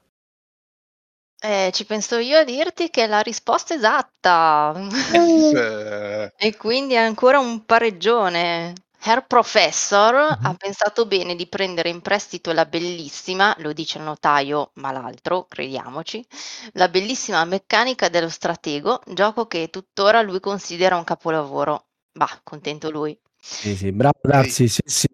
[1.42, 4.74] Eh, ci penso io a dirti che è la risposta esatta.
[6.42, 8.74] E quindi è ancora un pareggione.
[9.02, 10.38] Herr Professor Mhm.
[10.46, 15.46] ha pensato bene di prendere in prestito la bellissima, lo dice il notaio, ma l'altro,
[15.48, 16.26] crediamoci,
[16.74, 21.88] la bellissima meccanica dello stratego, gioco che tuttora lui considera un capolavoro.
[22.12, 23.18] Bah, contento lui.
[23.42, 25.08] Sì, sì, bravo Darsi, sì, sì.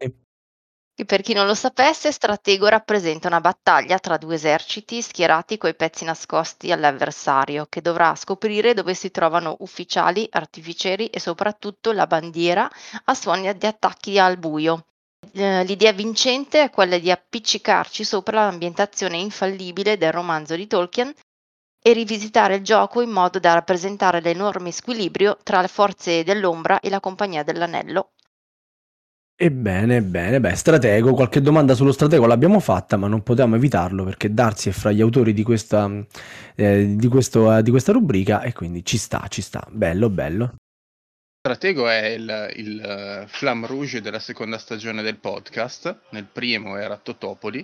[0.97, 5.75] Che per chi non lo sapesse, Stratego rappresenta una battaglia tra due eserciti schierati coi
[5.75, 12.71] pezzi nascosti all'avversario, che dovrà scoprire dove si trovano ufficiali, artificieri e soprattutto la bandiera
[13.03, 14.85] a suoni di attacchi al buio.
[15.33, 21.13] Eh, L'idea vincente è quella di appiccicarci sopra l'ambientazione infallibile del romanzo di Tolkien
[21.81, 26.89] e rivisitare il gioco in modo da rappresentare l'enorme squilibrio tra le forze dell'ombra e
[26.89, 28.13] la compagnia dell'anello.
[29.37, 34.33] Ebbene, bene, beh, stratego, qualche domanda sullo stratego l'abbiamo fatta, ma non potevamo evitarlo perché
[34.33, 35.91] Darsi è fra gli autori di questa,
[36.55, 40.55] eh, di questo, eh, di questa rubrica e quindi ci sta, ci sta, bello, bello.
[41.45, 46.03] Stratego è il, il eh, Flamme Rouge della seconda stagione del podcast.
[46.11, 47.63] Nel primo era Totopoli,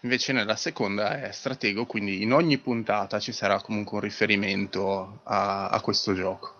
[0.00, 5.68] invece nella seconda è Stratego, quindi in ogni puntata ci sarà comunque un riferimento a,
[5.68, 6.54] a questo gioco.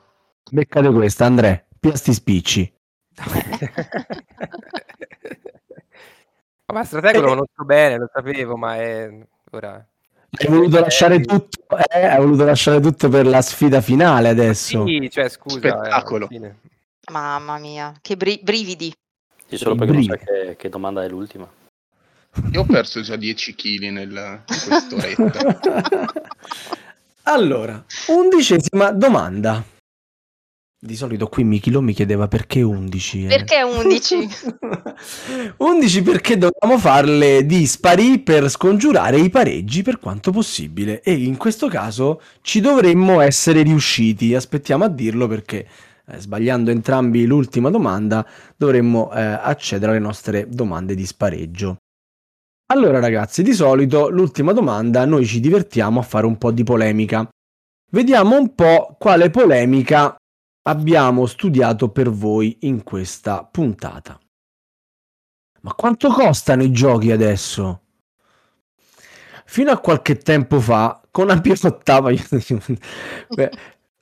[0.48, 2.72] Beccate questa, Andrea, piasti spicci.
[6.72, 9.10] ma Stratego lo conosco bene, lo sapevo, ma è
[9.50, 9.86] ora...
[10.34, 12.06] Hai voluto lasciare tutto, eh?
[12.06, 14.86] Hai voluto lasciare tutto per la sfida finale adesso.
[14.86, 15.56] Sì, cioè scusa.
[15.56, 16.26] eh, Spettacolo.
[16.26, 16.58] fine.
[17.12, 18.94] Mamma mia, che bri- brividi.
[19.46, 21.46] Sì, solo perché non sai che, che domanda è l'ultima.
[22.52, 26.12] Io ho perso già 10 kg nel, in quest'oretta.
[27.24, 29.62] Allora, undicesima domanda.
[30.85, 33.26] Di solito qui Michilo mi chiedeva perché 11.
[33.26, 33.28] eh.
[33.28, 34.28] Perché 11?
[35.59, 41.68] 11 perché dovevamo farle dispari per scongiurare i pareggi per quanto possibile e in questo
[41.68, 45.68] caso ci dovremmo essere riusciti, aspettiamo a dirlo perché
[46.05, 48.26] eh, sbagliando entrambi l'ultima domanda
[48.57, 51.76] dovremmo eh, accedere alle nostre domande di spareggio.
[52.72, 57.28] Allora ragazzi, di solito l'ultima domanda noi ci divertiamo a fare un po' di polemica.
[57.93, 60.16] Vediamo un po' quale polemica
[60.62, 64.18] abbiamo studiato per voi in questa puntata.
[65.62, 67.80] Ma quanto costano i giochi adesso?
[69.44, 73.50] Fino a qualche tempo fa, con una piotta, Beh,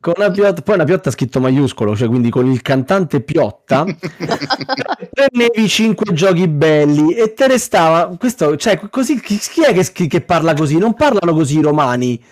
[0.00, 3.84] con una piotta, poi una piotta scritto maiuscolo, cioè quindi con il cantante Piotta,
[5.12, 10.20] prendevi 5 giochi belli e te restava questo, cioè così chi, chi è che, che
[10.22, 10.78] parla così?
[10.78, 12.22] Non parlano così i romani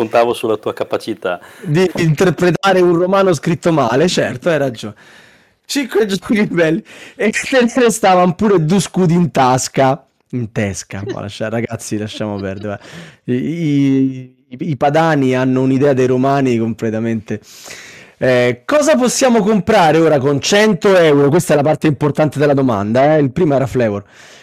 [0.00, 1.38] Contavo sulla tua capacità.
[1.62, 4.94] di interpretare un romano scritto male, certo, hai ragione.
[5.66, 6.82] Cinque giochi belli
[7.14, 10.02] e te ne restavano pure due scudi in tasca.
[10.30, 12.80] In tesca, lascia- ragazzi, lasciamo perdere.
[13.24, 14.34] I, i-
[14.70, 17.38] i padani hanno un'idea dei romani completamente.
[18.16, 21.28] Eh, cosa possiamo comprare ora con 100 euro?
[21.28, 23.16] Questa è la parte importante della domanda.
[23.16, 24.02] eh, Il primo era Flavor.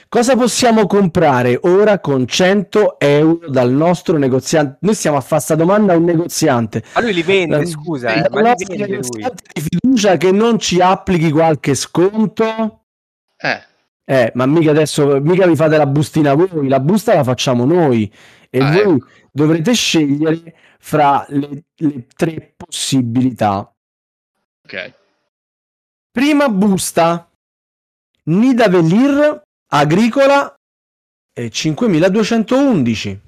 [0.09, 4.77] Cosa possiamo comprare ora con 100 euro dal nostro negoziante?
[4.81, 6.83] Noi stiamo a fare sta domanda a un negoziante.
[6.95, 8.87] Ma lui li vende, La- scusa, eh, ma li vende lui.
[8.91, 12.85] negoziante di fiducia che non ci applichi qualche sconto?
[13.37, 13.65] Eh,
[14.09, 18.09] Eh, ma mica adesso, mica vi fate la bustina voi, la busta la facciamo noi
[18.49, 19.07] e Ah, voi ecco.
[19.33, 23.69] dovrete scegliere fra le, le tre possibilità.
[24.65, 24.93] ok.
[26.09, 27.29] Prima busta,
[28.23, 30.53] Nidavellir Agricola
[31.33, 33.21] e 5211.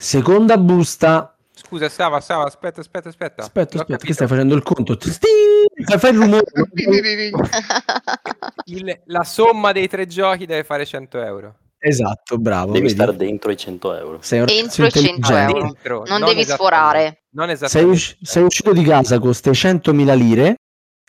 [0.00, 3.42] Seconda busta, Scusa, Sava, Sava, aspetta, aspetta, aspetta.
[3.42, 4.96] Aspetta, L'ho aspetta, che stai facendo il conto?
[5.00, 5.98] Sting!
[5.98, 6.44] Fai, il rumore.
[8.66, 11.56] Il- la somma dei tre giochi deve fare 100 euro.
[11.78, 12.72] esatto, bravo.
[12.72, 12.94] Devi vedi?
[12.94, 14.18] stare dentro i 100 euro.
[14.22, 15.56] Sei un Entro ragazzo i 100 intelligente.
[15.56, 15.62] euro.
[15.72, 16.52] Dentro, Non devi esattamente.
[16.52, 17.22] sforare.
[17.30, 20.56] Non Sei, usci- sei uscito di casa con queste 100.000 lire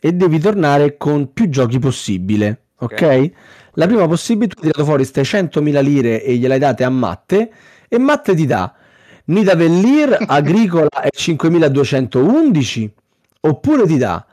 [0.00, 2.69] e devi tornare con più giochi possibile.
[2.80, 3.30] Ok?
[3.74, 6.90] La prima possibilità, tu hai tirato fuori queste 100.000 lire e gliele hai date a
[6.90, 7.52] Matte
[7.88, 8.74] e Matte ti dà
[9.26, 12.94] Nidavellir, Agricola e 5211
[13.42, 14.24] oppure ti dà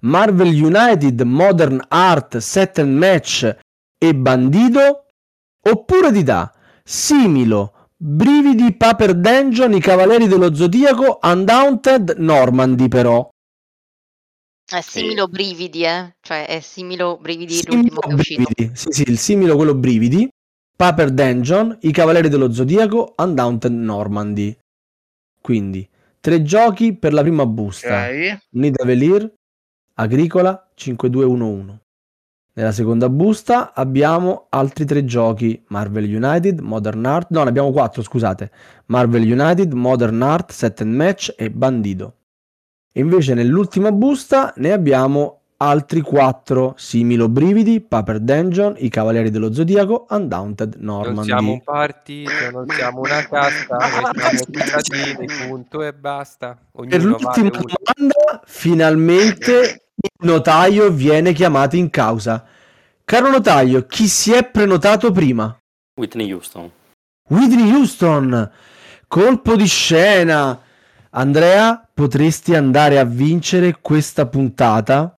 [0.00, 3.56] Marvel United, Modern Art, Set and Match
[3.98, 5.04] e Bandido
[5.68, 6.52] oppure ti dà
[6.84, 13.28] Similo, Brividi, Paper Dungeon, I Cavalieri dello Zodiaco, Undaunted, Normandy però.
[14.68, 16.16] È similo brividi, eh?
[16.20, 18.42] Cioè è similo brividi Similo l'ultimo che è uscito.
[18.42, 18.76] Brividi.
[18.76, 20.28] Sì, sì, il similo quello Brividi,
[20.74, 24.56] Paper Dungeon, I Cavalieri dello Zodiaco, Undaunted Normandy.
[25.40, 25.88] Quindi,
[26.18, 28.08] tre giochi per la prima busta.
[28.08, 28.38] Ok.
[28.50, 29.32] Nidavellir,
[29.94, 31.78] Agricola, 5211.
[32.54, 38.02] Nella seconda busta abbiamo altri tre giochi, Marvel United, Modern Art, no, ne abbiamo quattro,
[38.02, 38.50] scusate.
[38.86, 42.15] Marvel United, Modern Art, Set and Match e Bandido.
[42.96, 50.06] Invece nell'ultima busta ne abbiamo altri quattro, Similo Brividi, Paper Dungeon, I Cavalieri dello Zodiaco,
[50.10, 51.24] Undaunted Non Normandy.
[51.24, 53.78] siamo un partito, non siamo una casta,
[54.14, 56.58] siamo cittadini, punto e basta.
[56.72, 62.44] Per Ognuno l'ultima vale domanda, finalmente il notaio viene chiamato in causa.
[63.04, 65.54] Caro notaio, chi si è prenotato prima?
[65.98, 66.70] Whitney Houston.
[67.28, 68.50] Whitney Houston,
[69.06, 70.60] colpo di scena.
[71.10, 75.14] Andrea, potresti andare a vincere questa puntata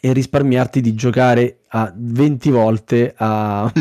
[0.00, 3.64] e risparmiarti di giocare a 20 volte a...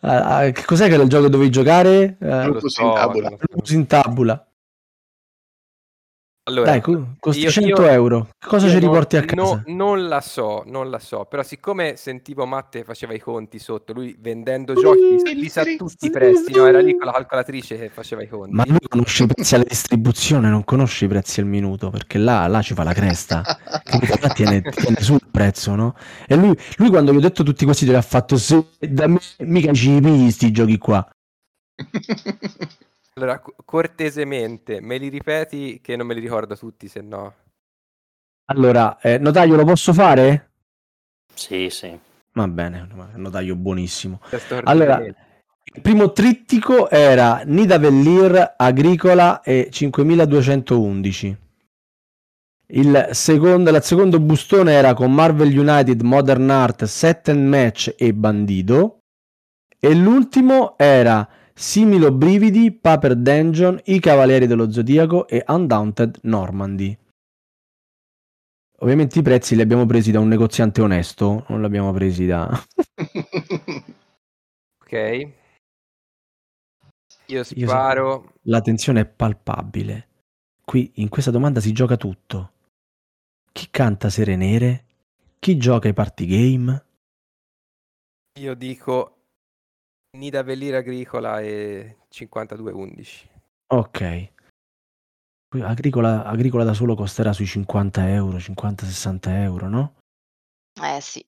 [0.00, 2.16] a- a- che cos'è che era il gioco dovevi giocare?
[2.20, 3.28] Eh, Lupus so, in tabula.
[3.30, 4.46] Lupus in tabula.
[6.44, 8.28] Allora, Dai, co- costi io- 100 io- euro.
[8.36, 9.62] Che cosa ci non- riporti a no- casa?
[9.66, 14.16] non la so, non la so, però siccome sentivo Matte faceva i conti sotto, lui
[14.18, 16.66] vendendo giochi li sa- li tutti i prezzi, no?
[16.66, 18.56] Era lì con la calcolatrice che faceva i conti.
[18.56, 22.44] Ma lui conosce i prezzi alla distribuzione, non conosce i prezzi al minuto, perché là,
[22.48, 23.42] là ci fa la cresta.
[24.20, 25.94] Là tiene, tiene sul prezzo, no?
[26.26, 29.20] E lui, lui quando gli ho detto tutti questi titoli ha fatto se da me
[29.38, 31.08] mica ci pigli sti giochi qua.
[33.14, 37.34] Allora, co- cortesemente, me li ripeti che non me li ricordo tutti, se no.
[38.46, 40.50] Allora, eh, notaio lo posso fare?
[41.34, 41.98] Sì, sì.
[42.32, 44.20] Va bene, notaio buonissimo.
[44.64, 51.36] Allora, il primo trittico era Nidavellir, Agricola e 5211.
[52.68, 58.14] Il secondo, il secondo bustone era con Marvel United, Modern Art, Set and Match e
[58.14, 59.00] Bandido.
[59.78, 66.96] E l'ultimo era Similo Brividi, Paper Dungeon, I Cavalieri dello Zodiaco e Undaunted Normandy.
[68.78, 72.48] Ovviamente i prezzi li abbiamo presi da un negoziante onesto, non li abbiamo presi da...
[74.82, 74.92] Ok.
[74.92, 75.30] Io
[77.26, 78.32] Io so- sparo.
[78.42, 80.08] La tensione è palpabile.
[80.64, 82.52] Qui in questa domanda si gioca tutto.
[83.52, 84.84] Chi canta Sere Nere?
[85.38, 86.84] Chi gioca ai party game?
[88.40, 89.21] Io dico
[90.22, 93.28] Nidavellir Agricola e 5211.
[93.72, 94.30] Ok.
[95.62, 99.94] Agricola, Agricola da solo costerà sui 50 euro, 50-60 euro, no?
[100.82, 101.24] Eh sì.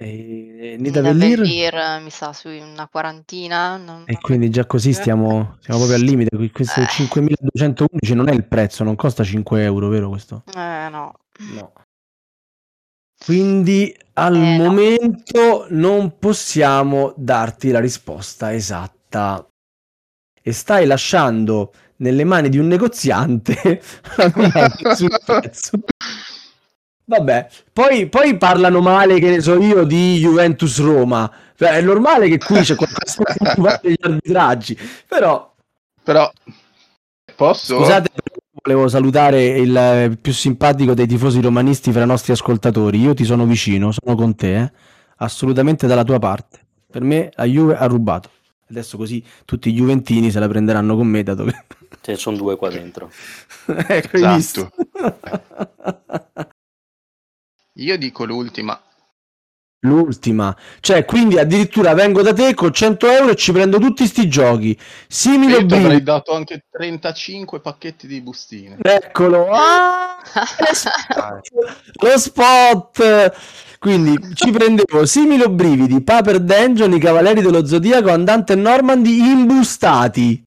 [0.00, 1.40] E Da Nidavellir?
[1.40, 3.76] Bellir, mi sa sui una quarantina.
[3.78, 6.50] non- E quindi già così stiamo, siamo proprio al limite.
[6.50, 6.86] Questo Eh.
[6.86, 10.44] 5211 non è il prezzo, non costa 5 euro, vero questo?
[10.54, 11.14] Eh no.
[11.54, 11.72] No.
[13.24, 14.64] Quindi al Eh, no.
[14.64, 19.46] momento non possiamo darti la risposta esatta.
[20.42, 23.82] E stai lasciando nelle mani di un negoziante
[24.16, 25.78] la domanda sul prezzo.
[27.04, 31.30] Vabbè, poi, poi parlano male, che ne so io, di Juventus Roma.
[31.56, 34.78] Cioè, è normale che qui c'è qualcosa che riguarda gli arbitraggi.
[35.06, 35.54] Però,
[36.02, 36.30] Però
[37.34, 37.76] posso?
[37.78, 38.10] scusate,
[38.62, 43.00] volevo salutare il eh, più simpatico dei tifosi romanisti fra i nostri ascoltatori.
[43.00, 44.72] Io ti sono vicino, sono con te, eh.
[45.18, 46.66] assolutamente dalla tua parte.
[46.90, 48.30] Per me la Juve ha rubato.
[48.70, 51.54] Adesso così tutti i Juventini se la prenderanno con me, dato che...
[52.00, 53.10] Ce ne sono due qua dentro.
[53.66, 54.70] ecco, visto?
[57.74, 58.78] Io dico l'ultima.
[59.82, 64.28] L'ultima, cioè quindi addirittura vengo da te con 100 euro e ci prendo tutti sti
[64.28, 64.76] giochi.
[65.06, 68.78] Simile Io ti avrei dato anche 35 pacchetti di bustine.
[68.82, 70.18] Eccolo, ah,
[72.00, 73.32] lo spot.
[73.78, 80.42] Quindi ci prendevo Similo Brividi, Paper Dungeon, i Cavalieri dello Zodiaco, Andante e Normandy imbustati.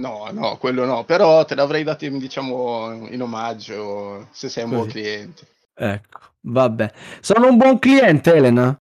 [0.00, 4.70] No, no, quello no, però te l'avrei dato in, diciamo in omaggio se sei un
[4.70, 4.92] buon Così.
[4.92, 5.46] cliente.
[5.74, 6.90] Ecco, vabbè.
[7.20, 8.76] Sono un buon cliente, Elena?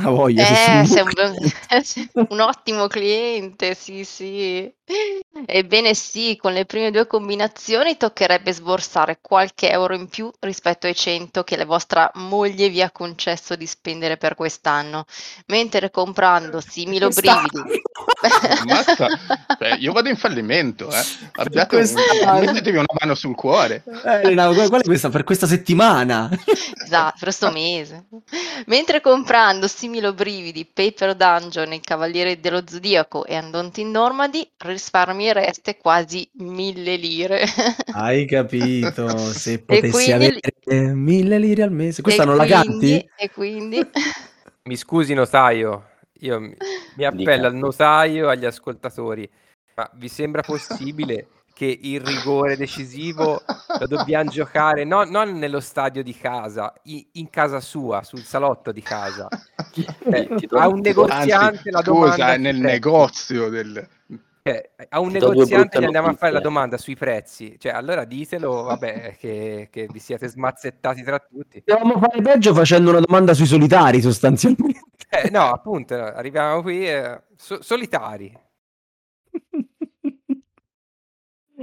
[0.00, 1.02] Voglia, se sono Eh, un buon
[2.30, 4.72] un ottimo cliente, sì, sì.
[5.46, 10.94] Ebbene sì, con le prime due combinazioni toccherebbe sborsare qualche euro in più rispetto ai
[10.94, 15.04] 100 che la vostra moglie vi ha concesso di spendere per quest'anno,
[15.46, 17.82] mentre comprando simili brividi.
[19.58, 21.02] Beh, io vado in fallimento, eh.
[21.32, 21.92] Abbiate un-
[22.40, 23.84] mettetevi una mano sul cuore.
[24.04, 25.10] Eh, Elena, qual è questa?
[25.10, 26.30] Per questa settimana?
[26.82, 28.06] Esatto, per questo mese.
[28.66, 36.28] Mentre comprando simili brividi, Paper Dungeon, Il Cavaliere dello Zodiaco e Undaunted Normandy risparmiereste quasi
[36.34, 37.44] mille lire.
[37.92, 39.08] Hai capito?
[39.32, 42.00] Se potessi quindi- avere mille lire al mese.
[42.00, 43.10] Questa E non la quindi- canti?
[43.16, 43.80] E quindi...
[44.68, 45.90] Mi scusi, notaio.
[46.20, 46.54] Io mi,
[46.96, 47.46] mi appello Dica.
[47.46, 49.28] al notaio e agli ascoltatori.
[49.76, 53.40] Ma vi sembra possibile che il rigore decisivo
[53.80, 58.72] lo dobbiamo giocare no- non nello stadio di casa, i- in casa sua, sul salotto
[58.72, 59.26] di casa?
[60.10, 62.72] Eh, a un negoziante la Anzi, domanda scusa, è sui nel prezzi.
[62.72, 63.88] negozio del...
[64.48, 67.58] Eh, a un negoziante gli andiamo a fare la domanda sui prezzi.
[67.58, 71.62] Cioè, allora ditelo, vabbè, che, che vi siete smazzettati tra tutti.
[71.64, 74.80] Dobbiamo fare peggio facendo una domanda sui solitari, sostanzialmente.
[75.10, 78.36] Eh, no, appunto, arriviamo qui eh, so- solitari.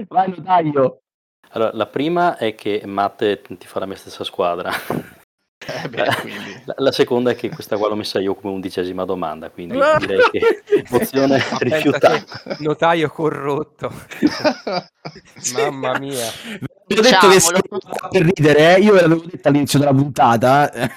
[0.07, 1.01] Vai, notaio.
[1.51, 4.71] Allora, la prima è che Matte ti fa la mia stessa squadra.
[5.67, 6.61] Eh beh, quindi...
[6.65, 10.21] La, la seconda è che questa qua l'ho messa io come undicesima domanda, quindi direi
[10.31, 12.23] che mozione rifiutata.
[12.59, 13.91] notaio corrotto.
[15.53, 16.29] Mamma mia.
[16.87, 17.39] Vi ho detto che
[18.09, 18.79] per ridere, eh?
[18.81, 20.71] io ve l'avevo detto all'inizio della puntata.
[20.71, 20.91] eh.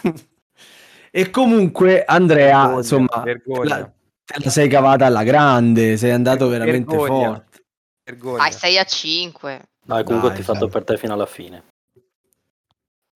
[1.10, 3.78] e comunque, Andrea, Vergogna, insomma, vergogna.
[3.78, 3.92] la-
[4.24, 7.26] te la sei cavata alla grande, sei andato veramente Vergogna.
[7.28, 7.64] forte.
[8.04, 8.38] Vergogna.
[8.38, 9.62] Dai, 6 a 5.
[9.86, 11.64] No, comunque Dai, ti ho fatto per te fino alla fine.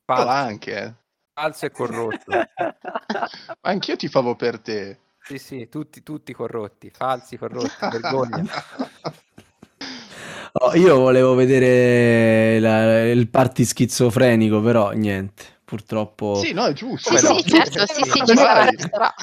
[0.04, 0.92] Falso, anche, eh.
[1.32, 2.32] Falso e corrotto.
[3.62, 4.98] Anch'io ti favo per te.
[5.24, 8.44] Sì, sì, tutti, tutti corrotti, falsi, corrotti, vergogna.
[10.54, 16.34] Oh, io volevo vedere la- il party schizofrenico, però niente, purtroppo...
[16.34, 17.16] Sì, no, è giusto.
[17.16, 18.68] Sì, Come sì, certo, sì, sì, ci sarà.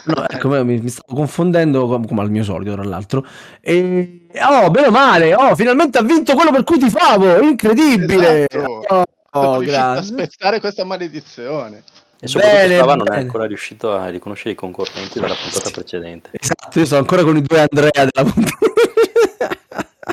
[0.05, 3.23] No, ecco, mi, mi stavo confondendo com- come al mio solito, tra l'altro.
[3.61, 4.25] E...
[4.41, 8.47] Oh, bene o male, oh, finalmente ha vinto quello per cui ti favo, incredibile!
[8.49, 8.83] Esatto.
[8.95, 10.13] Oh, oh, riuscito a grazie.
[10.13, 11.83] spezzare questa maledizione.
[12.21, 16.31] E soprattutto Bene, Slava non è ancora riuscito a riconoscere i concorrenti della puntata precedente.
[16.33, 18.67] Esatto, io sono ancora con i due Andrea della puntata.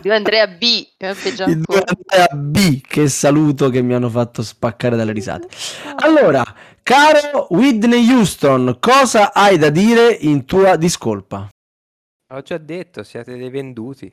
[0.01, 1.83] Di Andrea B, è peggio I due.
[1.85, 5.49] Andrea B, che saluto, che mi hanno fatto spaccare dalle risate.
[5.97, 6.45] Allora,
[6.83, 11.49] caro Whitney Houston, cosa hai da dire in tua discolpa?
[12.29, 14.13] L'ho già detto, siete dei venduti.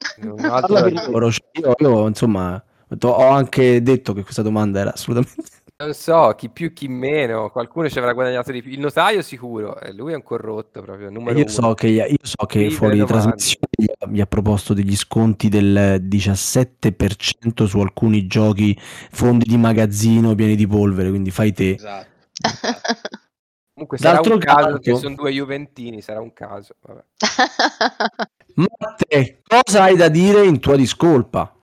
[0.20, 2.62] Non ho altro io, io, insomma,
[2.98, 5.48] ho anche detto che questa domanda era assolutamente...
[5.80, 7.48] Non so, chi più, chi meno.
[7.48, 8.70] Qualcuno ci avrà guadagnato di più.
[8.70, 11.50] Il notaio sicuro, e lui è un corrotto proprio, numero Io uno.
[11.50, 15.48] so che, io so che Scrive fuori trasmissione gli ha, gli ha proposto degli sconti
[15.48, 21.70] del 17% su alcuni giochi, fondi di magazzino pieni di polvere, quindi fai te.
[21.70, 22.08] Esatto.
[23.72, 26.74] Comunque sarà D'altro un caso canto- che sono due Juventini, sarà un caso.
[26.82, 27.04] Vabbè.
[28.78, 31.54] Matte, cosa hai da dire in tua discolpa?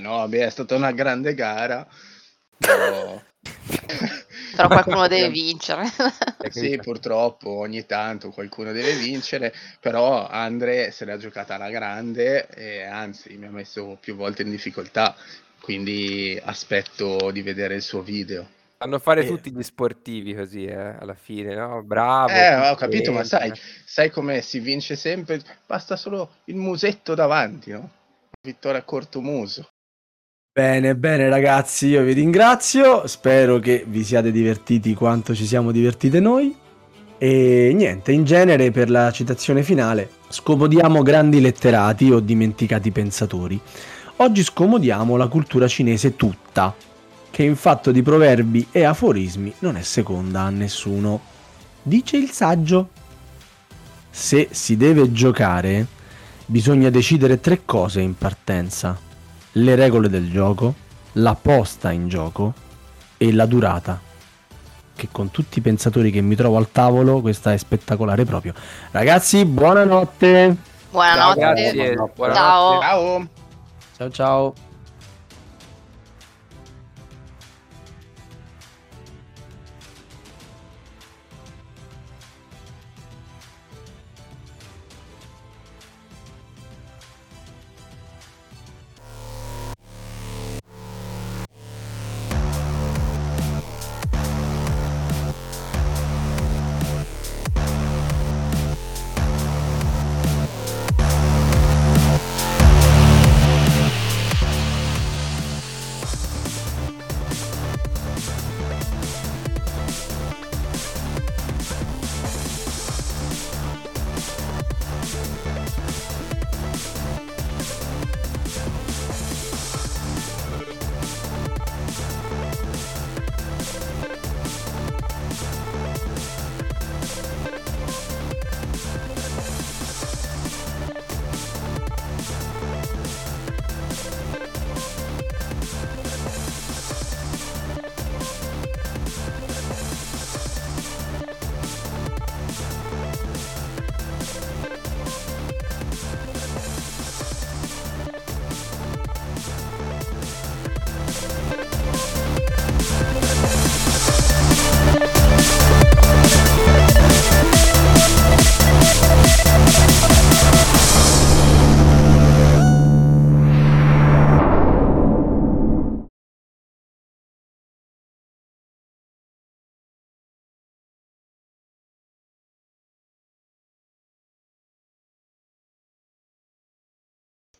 [0.00, 1.84] No, vabbè, è stata una grande gara.
[2.56, 3.20] Però...
[4.54, 5.82] Però qualcuno deve vincere.
[5.82, 12.48] Hai Sì, purtroppo ogni tanto qualcuno deve vincere, però Andre se l'ha giocata alla grande
[12.48, 15.16] e anzi mi ha messo più volte in difficoltà,
[15.60, 18.48] quindi aspetto di vedere il suo video.
[18.78, 19.26] Fanno fare Eh.
[19.26, 21.82] tutti gli sportivi così, eh, alla fine, no?
[21.82, 22.32] Bravo.
[22.32, 23.52] Eh, ho capito, ma sai,
[23.84, 25.40] sai come si vince sempre?
[25.66, 27.90] Basta solo il musetto davanti, no?
[28.40, 29.68] Vittoria a corto muso.
[30.58, 36.18] Bene, bene ragazzi, io vi ringrazio, spero che vi siate divertiti quanto ci siamo divertite
[36.18, 36.52] noi.
[37.16, 43.60] E niente, in genere per la citazione finale scomodiamo grandi letterati o dimenticati pensatori.
[44.16, 46.74] Oggi scomodiamo la cultura cinese tutta,
[47.30, 51.20] che in fatto di proverbi e aforismi non è seconda a nessuno.
[51.80, 52.88] Dice il saggio.
[54.10, 55.86] Se si deve giocare,
[56.46, 59.06] bisogna decidere tre cose in partenza
[59.52, 60.74] le regole del gioco,
[61.12, 62.52] la posta in gioco
[63.16, 64.00] e la durata.
[64.94, 68.54] Che con tutti i pensatori che mi trovo al tavolo, questa è spettacolare proprio.
[68.90, 70.56] Ragazzi, buonanotte.
[70.90, 71.94] Buonanotte.
[71.94, 72.10] Ciao.
[72.14, 72.34] buonanotte.
[72.34, 73.28] Ciao.
[73.96, 74.10] Ciao!
[74.10, 74.66] Ciao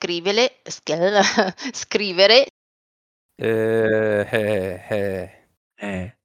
[0.09, 1.21] Scrivere, scrivere,
[1.75, 2.47] scrivere,
[3.37, 5.31] Eh, eh, eh.
[5.77, 6.17] Eh.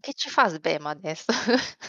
[0.00, 1.30] che ci fa Sbema adesso?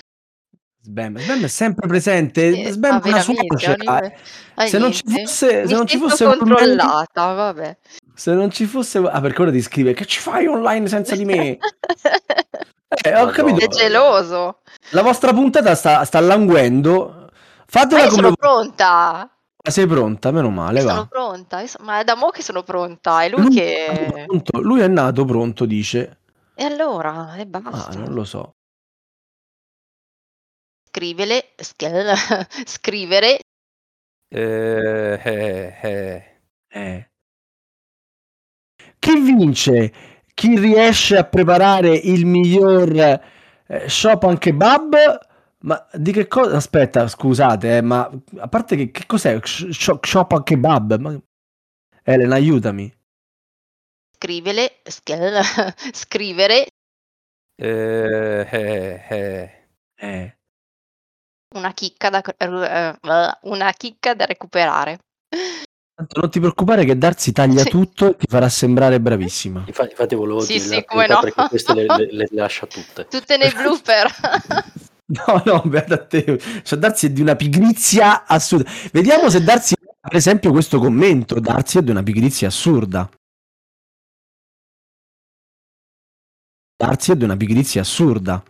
[0.83, 1.17] Sbam.
[1.17, 2.53] Sbam è sempre presente.
[2.53, 3.83] Sì, Sbam ah, è una suocera.
[3.83, 4.17] Ah, niente.
[4.53, 7.77] Ah, Se non ci fosse, se non ci fosse un controllata, vabbè.
[8.13, 11.25] se non ci fosse, ah, perché ora ti scrive che ci fai online senza di
[11.25, 11.57] me?
[13.05, 13.57] Eh, ho capito.
[13.57, 14.59] È geloso.
[14.91, 17.22] La vostra puntata sta, sta languendo.
[17.73, 19.19] Ma Fatela come sono pronta.
[19.65, 20.31] Ah, Sei pronta?
[20.31, 20.91] Meno male, Io va.
[20.93, 21.65] sono pronta.
[21.65, 23.23] So- Ma è da mo' che sono pronta.
[23.23, 24.23] È lui Lui è nato che...
[24.25, 26.19] pronto, lui è nato pronto, dice.
[26.55, 27.97] E allora, e Ah, basta.
[27.97, 28.51] non lo so.
[30.89, 32.13] Scrivere, scrivere,
[32.65, 33.39] scrivere,
[34.31, 36.23] Eh, eh, eh.
[36.69, 37.07] Eh.
[38.99, 39.93] Chi vince?
[40.33, 42.91] Chi riesce a preparare il miglior
[43.67, 44.95] eh, Chopin kebab?
[45.65, 46.57] Ma di che cosa?
[46.57, 50.97] Aspetta, scusate, eh, ma a parte che, che cos'è Chopin kebab?
[50.99, 51.17] Ma...
[52.03, 52.93] Elena, aiutami.
[54.17, 55.41] scrivere, scrivere,
[55.93, 56.67] scrivere
[57.55, 59.67] Eh, eh, eh.
[59.95, 60.37] Eh.
[61.55, 62.97] una chicca da, eh,
[63.43, 64.99] una chicca da recuperare.
[65.95, 67.69] Tanto non ti preoccupare che Darsi taglia Sì.
[67.69, 69.63] tutto e ti farà sembrare bravissima.
[69.67, 71.19] Infatti, infatti volevo Sì, dire sì, come no.
[71.19, 73.07] perché queste le, le- le lascia tutte.
[73.07, 74.07] Tutte nei blooper.
[75.13, 76.39] No, no, beata a te.
[76.63, 78.69] Cioè, Darsi è di una pigrizia assurda.
[78.91, 81.39] Vediamo se Darsi, per esempio, questo commento.
[81.39, 83.09] Darsi è di una pigrizia assurda.
[86.75, 88.43] Darsi è di una pigrizia assurda.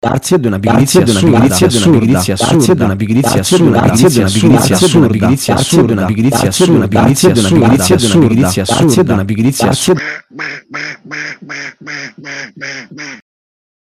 [0.00, 1.42] Darsi è di una pigrizia assurda.
[1.42, 2.46] Darsi è di una pigrizia assurda.
[2.46, 3.80] Darsi è di una pigrizia assurda.
[3.80, 5.08] Darsi è di una pigrizia assurda.
[5.08, 5.92] Pigrizia assurda.
[5.92, 6.72] Una pigrizia assurda.
[6.72, 7.56] Una pigrizia assurda.
[7.56, 8.84] Una pigrizia assurda.
[8.84, 10.02] Darsi è di una pigrizia assurda.